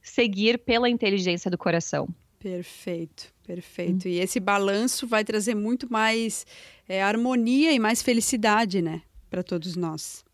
seguir 0.03 0.59
pela 0.59 0.91
inteligência 0.91 1.51
do 1.51 1.57
coração. 1.57 2.09
Perfeito, 2.39 3.33
perfeito. 3.47 4.07
Hum. 4.07 4.11
E 4.11 4.19
esse 4.19 4.39
balanço 4.39 5.07
vai 5.07 5.25
trazer 5.25 5.55
muito 5.55 5.91
mais 5.91 6.47
é, 6.87 7.03
harmonia 7.03 7.73
e 7.73 7.79
mais 7.79 8.03
felicidade, 8.03 8.83
né, 8.83 9.01
para 9.31 9.43
todos 9.43 9.77
nós. 9.77 10.25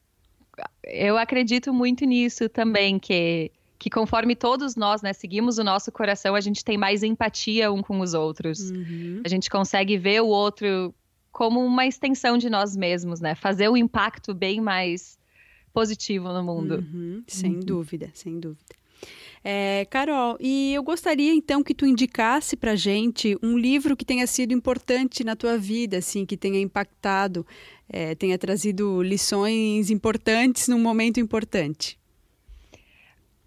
Eu 0.85 1.17
acredito 1.17 1.73
muito 1.73 2.05
nisso 2.05 2.49
também, 2.49 2.99
que 2.99 3.51
que 3.83 3.91
conforme 3.91 4.37
todos 4.37 4.77
nós, 4.77 5.03
né, 5.03 5.13
seguimos 5.13 5.59
o 5.59 5.65
nosso 5.65 5.91
coração, 5.91 6.37
a 6.37 6.41
gente 6.41 6.65
tem 6.65 6.79
mais 6.79 7.03
empatia 7.03 7.73
um 7.73 7.83
com 7.83 7.99
os 7.99 8.15
outros. 8.15 8.71
Uhum. 8.71 9.21
A 9.25 9.29
gente 9.29 9.51
consegue 9.51 9.99
ver 9.99 10.23
o 10.23 10.29
outro 10.29 10.95
como 11.33 11.59
uma 11.65 11.85
extensão 11.85 12.39
de 12.39 12.49
nós 12.49 12.77
mesmos, 12.77 13.19
né? 13.19 13.35
Fazer 13.35 13.69
o 13.69 13.73
um 13.73 13.77
impacto 13.77 14.33
bem 14.33 14.61
mais 14.61 15.19
positivo 15.73 16.29
no 16.29 16.45
mundo. 16.45 16.77
Uhum. 16.77 17.25
Sem 17.27 17.55
uhum. 17.55 17.61
dúvida, 17.61 18.09
sem 18.15 18.39
dúvida. 18.39 18.73
É, 19.45 19.85
Carol, 19.91 20.37
e 20.41 20.73
eu 20.73 20.83
gostaria 20.85 21.33
então 21.33 21.65
que 21.65 21.75
tu 21.75 21.85
indicasse 21.85 22.57
para 22.57 22.77
gente 22.77 23.37
um 23.43 23.59
livro 23.59 23.97
que 23.97 24.05
tenha 24.05 24.27
sido 24.27 24.53
importante 24.53 25.25
na 25.25 25.35
tua 25.35 25.59
vida, 25.59 25.99
assim, 25.99 26.25
que 26.25 26.37
tenha 26.37 26.61
impactado, 26.61 27.45
é, 27.89 28.15
tenha 28.15 28.39
trazido 28.39 29.03
lições 29.03 29.91
importantes 29.91 30.69
num 30.69 30.79
momento 30.79 31.19
importante. 31.19 31.99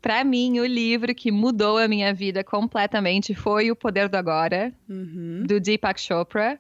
Para 0.02 0.24
mim, 0.24 0.60
o 0.60 0.66
livro 0.66 1.16
que 1.16 1.32
mudou 1.32 1.78
a 1.78 1.88
minha 1.88 2.14
vida 2.14 2.44
completamente 2.44 3.34
foi 3.34 3.72
O 3.72 3.76
Poder 3.76 4.08
do 4.08 4.16
Agora, 4.16 4.72
uhum. 4.88 5.44
do 5.48 5.60
Deepak 5.60 6.00
Chopra. 6.00 6.60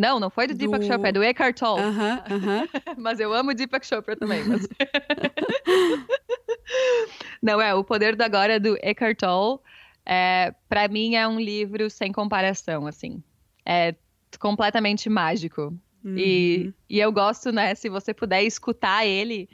Não, 0.00 0.18
não 0.18 0.30
foi 0.30 0.46
do, 0.46 0.54
do... 0.54 0.58
Deepak 0.58 0.86
Chopra, 0.86 1.10
é 1.10 1.12
do 1.12 1.22
Eckhart 1.22 1.58
Tolle. 1.58 1.82
Uh 1.82 1.92
-huh, 1.92 2.32
uh 2.32 2.40
-huh. 2.40 2.66
mas 2.96 3.20
eu 3.20 3.34
amo 3.34 3.52
Deepak 3.52 3.86
Chopra 3.86 4.16
também. 4.16 4.42
Mas... 4.44 4.66
não, 7.42 7.60
é, 7.60 7.74
O 7.74 7.84
Poder 7.84 8.16
do 8.16 8.22
Agora, 8.22 8.58
do 8.58 8.78
Eckhart 8.80 9.18
Tolle. 9.18 9.58
É, 10.06 10.54
para 10.70 10.88
mim 10.88 11.16
é 11.16 11.28
um 11.28 11.38
livro 11.38 11.90
sem 11.90 12.12
comparação, 12.12 12.86
assim. 12.86 13.22
É 13.66 13.94
completamente 14.38 15.10
mágico. 15.10 15.64
Uhum. 16.02 16.16
E, 16.16 16.72
e 16.88 16.98
eu 16.98 17.12
gosto, 17.12 17.52
né, 17.52 17.74
se 17.74 17.90
você 17.90 18.14
puder 18.14 18.42
escutar 18.42 19.04
ele, 19.04 19.50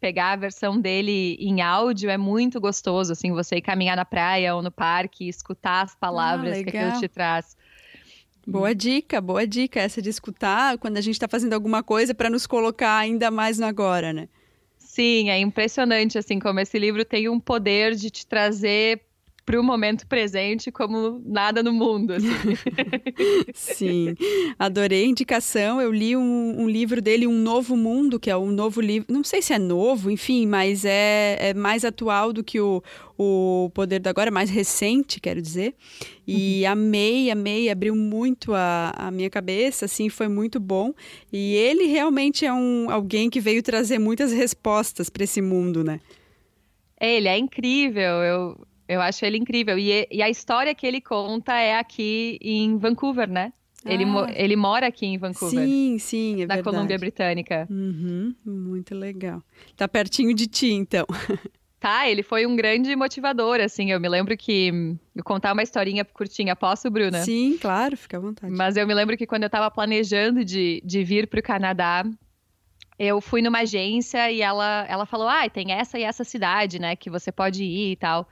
pegar 0.00 0.32
a 0.32 0.36
versão 0.36 0.80
dele 0.80 1.36
em 1.38 1.60
áudio 1.60 2.08
é 2.08 2.16
muito 2.16 2.58
gostoso, 2.58 3.12
assim, 3.12 3.32
você 3.32 3.56
ir 3.56 3.60
caminhar 3.60 3.96
na 3.96 4.06
praia 4.06 4.54
ou 4.54 4.62
no 4.62 4.70
parque, 4.70 5.28
escutar 5.28 5.84
as 5.84 5.94
palavras 5.94 6.58
ah, 6.58 6.64
que 6.64 6.70
aquilo 6.70 6.98
te 6.98 7.06
traz. 7.06 7.54
Boa 8.46 8.72
dica, 8.74 9.20
boa 9.20 9.44
dica 9.44 9.80
essa 9.80 10.00
de 10.00 10.08
escutar 10.08 10.78
quando 10.78 10.96
a 10.98 11.00
gente 11.00 11.14
está 11.16 11.26
fazendo 11.26 11.52
alguma 11.52 11.82
coisa 11.82 12.14
para 12.14 12.30
nos 12.30 12.46
colocar 12.46 12.96
ainda 12.96 13.28
mais 13.28 13.58
no 13.58 13.66
agora, 13.66 14.12
né? 14.12 14.28
Sim, 14.78 15.30
é 15.30 15.38
impressionante 15.38 16.16
assim 16.16 16.38
como 16.38 16.60
esse 16.60 16.78
livro 16.78 17.04
tem 17.04 17.28
um 17.28 17.40
poder 17.40 17.94
de 17.94 18.08
te 18.08 18.26
trazer 18.26 19.02
para 19.46 19.60
o 19.60 19.62
momento 19.62 20.08
presente 20.08 20.72
como 20.72 21.22
nada 21.24 21.62
no 21.62 21.72
mundo. 21.72 22.14
Assim. 22.14 22.26
Sim, 23.54 24.14
adorei 24.58 25.04
a 25.04 25.06
indicação. 25.06 25.80
Eu 25.80 25.92
li 25.92 26.16
um, 26.16 26.62
um, 26.62 26.68
livro 26.68 27.00
dele, 27.00 27.28
Um 27.28 27.38
Novo 27.38 27.76
Mundo, 27.76 28.18
que 28.18 28.28
é 28.28 28.36
um 28.36 28.50
novo 28.50 28.80
livro. 28.80 29.06
Não 29.08 29.22
sei 29.22 29.40
se 29.40 29.52
é 29.52 29.58
novo, 29.58 30.10
enfim, 30.10 30.46
mas 30.46 30.84
é, 30.84 31.38
é 31.38 31.54
mais 31.54 31.84
atual 31.84 32.32
do 32.32 32.42
que 32.42 32.58
o, 32.60 32.82
o 33.16 33.70
Poder 33.72 34.00
do 34.00 34.08
Agora, 34.08 34.32
mais 34.32 34.50
recente, 34.50 35.20
quero 35.20 35.40
dizer. 35.40 35.76
E 36.26 36.62
uhum. 36.64 36.72
amei, 36.72 37.30
amei, 37.30 37.70
abriu 37.70 37.94
muito 37.94 38.52
a, 38.52 38.92
a 38.96 39.10
minha 39.12 39.30
cabeça, 39.30 39.84
assim, 39.84 40.08
foi 40.08 40.26
muito 40.26 40.58
bom. 40.58 40.92
E 41.32 41.54
ele 41.54 41.84
realmente 41.84 42.44
é 42.44 42.52
um 42.52 42.90
alguém 42.90 43.30
que 43.30 43.40
veio 43.40 43.62
trazer 43.62 44.00
muitas 44.00 44.32
respostas 44.32 45.08
para 45.08 45.22
esse 45.22 45.40
mundo, 45.40 45.84
né? 45.84 46.00
Ele 47.00 47.28
é 47.28 47.38
incrível. 47.38 48.02
Eu, 48.02 48.66
eu 48.88 49.00
acho 49.00 49.24
ele 49.24 49.36
incrível. 49.36 49.78
E, 49.78 50.06
e, 50.10 50.22
a 50.22 50.28
história 50.28 50.74
que 50.74 50.86
ele 50.86 51.00
conta 51.00 51.54
é 51.54 51.78
aqui 51.78 52.38
em 52.40 52.78
Vancouver, 52.78 53.28
né? 53.28 53.52
Ah. 53.84 53.92
Ele, 53.92 54.04
ele 54.34 54.56
mora 54.56 54.86
aqui 54.86 55.06
em 55.06 55.18
Vancouver. 55.18 55.66
Sim, 55.66 55.98
sim, 55.98 56.42
é 56.42 56.46
Na 56.46 56.54
verdade. 56.54 56.62
Colômbia 56.62 56.98
Britânica. 56.98 57.66
Uhum, 57.70 58.34
muito 58.44 58.94
legal. 58.94 59.42
Tá 59.76 59.86
pertinho 59.86 60.34
de 60.34 60.46
ti, 60.46 60.72
então. 60.72 61.06
Tá, 61.78 62.08
ele 62.08 62.22
foi 62.22 62.46
um 62.46 62.56
grande 62.56 62.96
motivador, 62.96 63.60
assim. 63.60 63.92
Eu 63.92 64.00
me 64.00 64.08
lembro 64.08 64.36
que. 64.36 64.96
Eu 65.14 65.22
contar 65.22 65.52
uma 65.52 65.62
historinha 65.62 66.04
curtinha, 66.04 66.56
posso, 66.56 66.90
Bruna? 66.90 67.22
Sim, 67.22 67.58
claro, 67.60 67.96
fica 67.96 68.16
à 68.16 68.20
vontade. 68.20 68.52
Mas 68.52 68.76
eu 68.76 68.86
me 68.86 68.94
lembro 68.94 69.16
que 69.16 69.26
quando 69.26 69.42
eu 69.42 69.50
tava 69.50 69.70
planejando 69.70 70.44
de, 70.44 70.82
de 70.84 71.04
vir 71.04 71.28
pro 71.28 71.42
Canadá, 71.42 72.02
eu 72.98 73.20
fui 73.20 73.42
numa 73.42 73.60
agência 73.60 74.30
e 74.32 74.40
ela, 74.40 74.86
ela 74.88 75.06
falou: 75.06 75.28
ah, 75.28 75.48
tem 75.48 75.72
essa 75.72 75.98
e 75.98 76.02
essa 76.02 76.24
cidade, 76.24 76.78
né, 76.78 76.96
que 76.96 77.10
você 77.10 77.30
pode 77.30 77.62
ir 77.62 77.92
e 77.92 77.96
tal. 77.96 78.26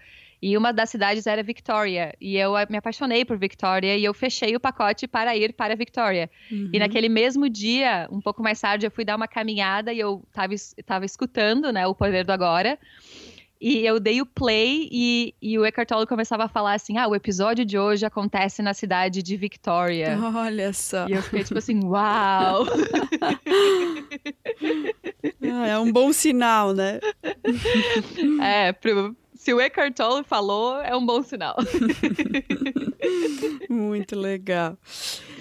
E 0.45 0.59
uma 0.59 0.75
das 0.75 0.91
cidades 0.91 1.27
era 1.27 1.43
Victoria. 1.43 2.13
E 2.21 2.37
eu 2.37 2.53
me 2.69 2.77
apaixonei 2.77 3.25
por 3.25 3.39
Victoria 3.39 3.97
e 3.97 4.05
eu 4.05 4.13
fechei 4.13 4.55
o 4.55 4.61
pacote 4.61 5.09
para 5.09 5.35
ir 5.35 5.55
para 5.55 5.75
Victoria. 5.75 6.31
Uhum. 6.53 6.69
E 6.71 6.79
naquele 6.79 7.09
mesmo 7.09 7.49
dia, 7.49 8.07
um 8.13 8.21
pouco 8.21 8.43
mais 8.43 8.61
tarde, 8.61 8.87
eu 8.87 8.91
fui 8.91 9.07
dar 9.07 9.17
uma 9.17 9.27
caminhada 9.27 9.91
e 9.91 9.99
eu 9.99 10.23
estava 10.77 11.07
escutando 11.07 11.73
né, 11.73 11.87
o 11.87 11.95
Poder 11.95 12.27
do 12.27 12.31
Agora. 12.31 12.79
E 13.59 13.87
eu 13.87 13.99
dei 13.99 14.21
o 14.21 14.27
play 14.27 14.87
e, 14.93 15.35
e 15.41 15.59
o 15.59 15.65
Eckhart 15.65 15.89
Tolle 15.89 16.07
começava 16.07 16.45
a 16.45 16.49
falar 16.49 16.75
assim: 16.75 16.99
ah, 16.99 17.09
o 17.09 17.15
episódio 17.15 17.65
de 17.65 17.79
hoje 17.79 18.05
acontece 18.05 18.61
na 18.61 18.75
cidade 18.75 19.23
de 19.23 19.39
Victoria. 19.39 20.19
Olha 20.37 20.75
só. 20.75 21.09
E 21.09 21.13
eu 21.13 21.23
fiquei 21.23 21.43
tipo 21.43 21.57
assim: 21.57 21.83
uau! 21.83 22.67
ah, 25.55 25.67
é 25.67 25.79
um 25.79 25.91
bom 25.91 26.13
sinal, 26.13 26.75
né? 26.75 27.01
é, 28.43 28.73
pro, 28.73 29.17
se 29.45 29.53
o 29.53 29.61
Eckhart 29.61 29.95
Tolle 29.95 30.25
falou, 30.25 30.81
é 30.81 30.97
um 30.97 31.05
bom 31.05 31.23
sinal. 31.23 31.55
Muito 33.69 34.19
legal. 34.19 34.79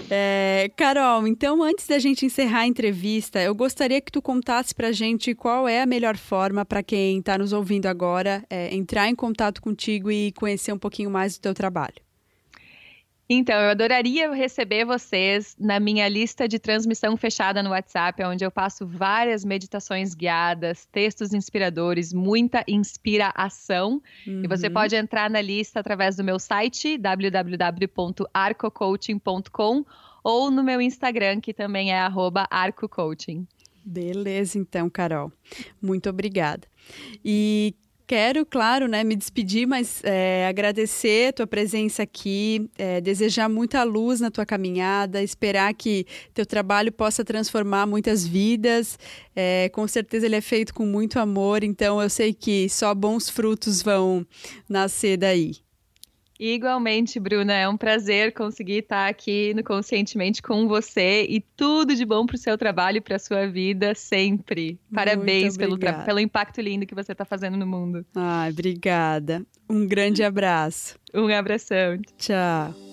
É, 0.09 0.69
Carol, 0.75 1.25
então 1.25 1.63
antes 1.63 1.87
da 1.87 1.97
gente 1.97 2.25
encerrar 2.25 2.59
a 2.59 2.67
entrevista, 2.67 3.41
eu 3.41 3.55
gostaria 3.55 4.01
que 4.01 4.11
tu 4.11 4.21
contasse 4.21 4.75
pra 4.75 4.91
gente 4.91 5.33
qual 5.33 5.69
é 5.69 5.81
a 5.81 5.85
melhor 5.85 6.17
forma 6.17 6.65
para 6.65 6.83
quem 6.83 7.19
está 7.19 7.37
nos 7.37 7.53
ouvindo 7.53 7.85
agora 7.85 8.43
é, 8.49 8.75
entrar 8.75 9.07
em 9.07 9.15
contato 9.15 9.61
contigo 9.61 10.11
e 10.11 10.33
conhecer 10.33 10.73
um 10.73 10.77
pouquinho 10.77 11.09
mais 11.09 11.37
do 11.37 11.41
teu 11.41 11.53
trabalho. 11.53 12.02
Então, 13.29 13.55
eu 13.55 13.69
adoraria 13.69 14.33
receber 14.33 14.83
vocês 14.85 15.55
na 15.57 15.79
minha 15.79 16.09
lista 16.09 16.45
de 16.47 16.59
transmissão 16.59 17.15
fechada 17.15 17.63
no 17.63 17.69
WhatsApp, 17.69 18.21
onde 18.23 18.45
eu 18.45 18.51
passo 18.51 18.85
várias 18.85 19.45
meditações 19.45 20.13
guiadas, 20.13 20.85
textos 20.91 21.33
inspiradores, 21.33 22.11
muita 22.11 22.65
inspiração. 22.67 24.01
Uhum. 24.27 24.43
E 24.43 24.47
você 24.47 24.67
uhum. 24.67 24.73
pode 24.73 24.93
entrar 24.95 25.29
na 25.29 25.39
lista 25.41 25.79
através 25.79 26.17
do 26.17 26.23
meu 26.23 26.37
site, 26.37 26.97
www.arcocoaching.com, 26.97 29.85
ou 30.23 30.51
no 30.51 30.63
meu 30.63 30.81
Instagram, 30.81 31.39
que 31.39 31.53
também 31.53 31.93
é 31.93 31.99
arcocoaching. 32.49 33.47
Beleza, 33.85 34.57
então, 34.57 34.89
Carol. 34.89 35.31
Muito 35.81 36.09
obrigada. 36.09 36.67
E 37.23 37.73
Quero, 38.05 38.45
claro, 38.45 38.87
né, 38.87 39.01
me 39.01 39.15
despedir, 39.15 39.65
mas 39.65 40.01
é, 40.03 40.45
agradecer 40.47 41.29
a 41.29 41.33
tua 41.33 41.47
presença 41.47 42.03
aqui, 42.03 42.69
é, 42.77 42.99
desejar 42.99 43.47
muita 43.47 43.81
luz 43.83 44.19
na 44.19 44.29
tua 44.29 44.45
caminhada, 44.45 45.23
esperar 45.23 45.73
que 45.73 46.05
teu 46.33 46.45
trabalho 46.45 46.91
possa 46.91 47.23
transformar 47.23 47.85
muitas 47.85 48.27
vidas. 48.27 48.99
É, 49.33 49.69
com 49.69 49.87
certeza 49.87 50.25
ele 50.25 50.35
é 50.35 50.41
feito 50.41 50.73
com 50.73 50.85
muito 50.85 51.17
amor, 51.17 51.63
então 51.63 52.01
eu 52.01 52.09
sei 52.09 52.33
que 52.33 52.67
só 52.67 52.93
bons 52.93 53.29
frutos 53.29 53.81
vão 53.81 54.27
nascer 54.67 55.15
daí. 55.15 55.62
Igualmente, 56.39 57.19
Bruna, 57.19 57.53
é 57.53 57.67
um 57.67 57.77
prazer 57.77 58.33
conseguir 58.33 58.79
estar 58.79 59.07
aqui 59.07 59.53
no 59.53 59.63
Conscientemente 59.63 60.41
com 60.41 60.67
você 60.67 61.25
e 61.29 61.39
tudo 61.55 61.95
de 61.95 62.05
bom 62.05 62.25
para 62.25 62.35
o 62.35 62.39
seu 62.39 62.57
trabalho 62.57 62.97
e 62.97 63.01
para 63.01 63.15
a 63.15 63.19
sua 63.19 63.47
vida 63.47 63.93
sempre. 63.95 64.79
Parabéns 64.93 65.55
pelo, 65.57 65.77
pelo 65.77 66.19
impacto 66.19 66.61
lindo 66.61 66.85
que 66.85 66.95
você 66.95 67.11
está 67.11 67.25
fazendo 67.25 67.57
no 67.57 67.65
mundo. 67.65 68.05
Ai, 68.15 68.49
obrigada. 68.51 69.45
Um 69.69 69.87
grande 69.87 70.23
abraço. 70.23 70.97
Um 71.13 71.27
abração. 71.27 71.99
Tchau. 72.17 72.92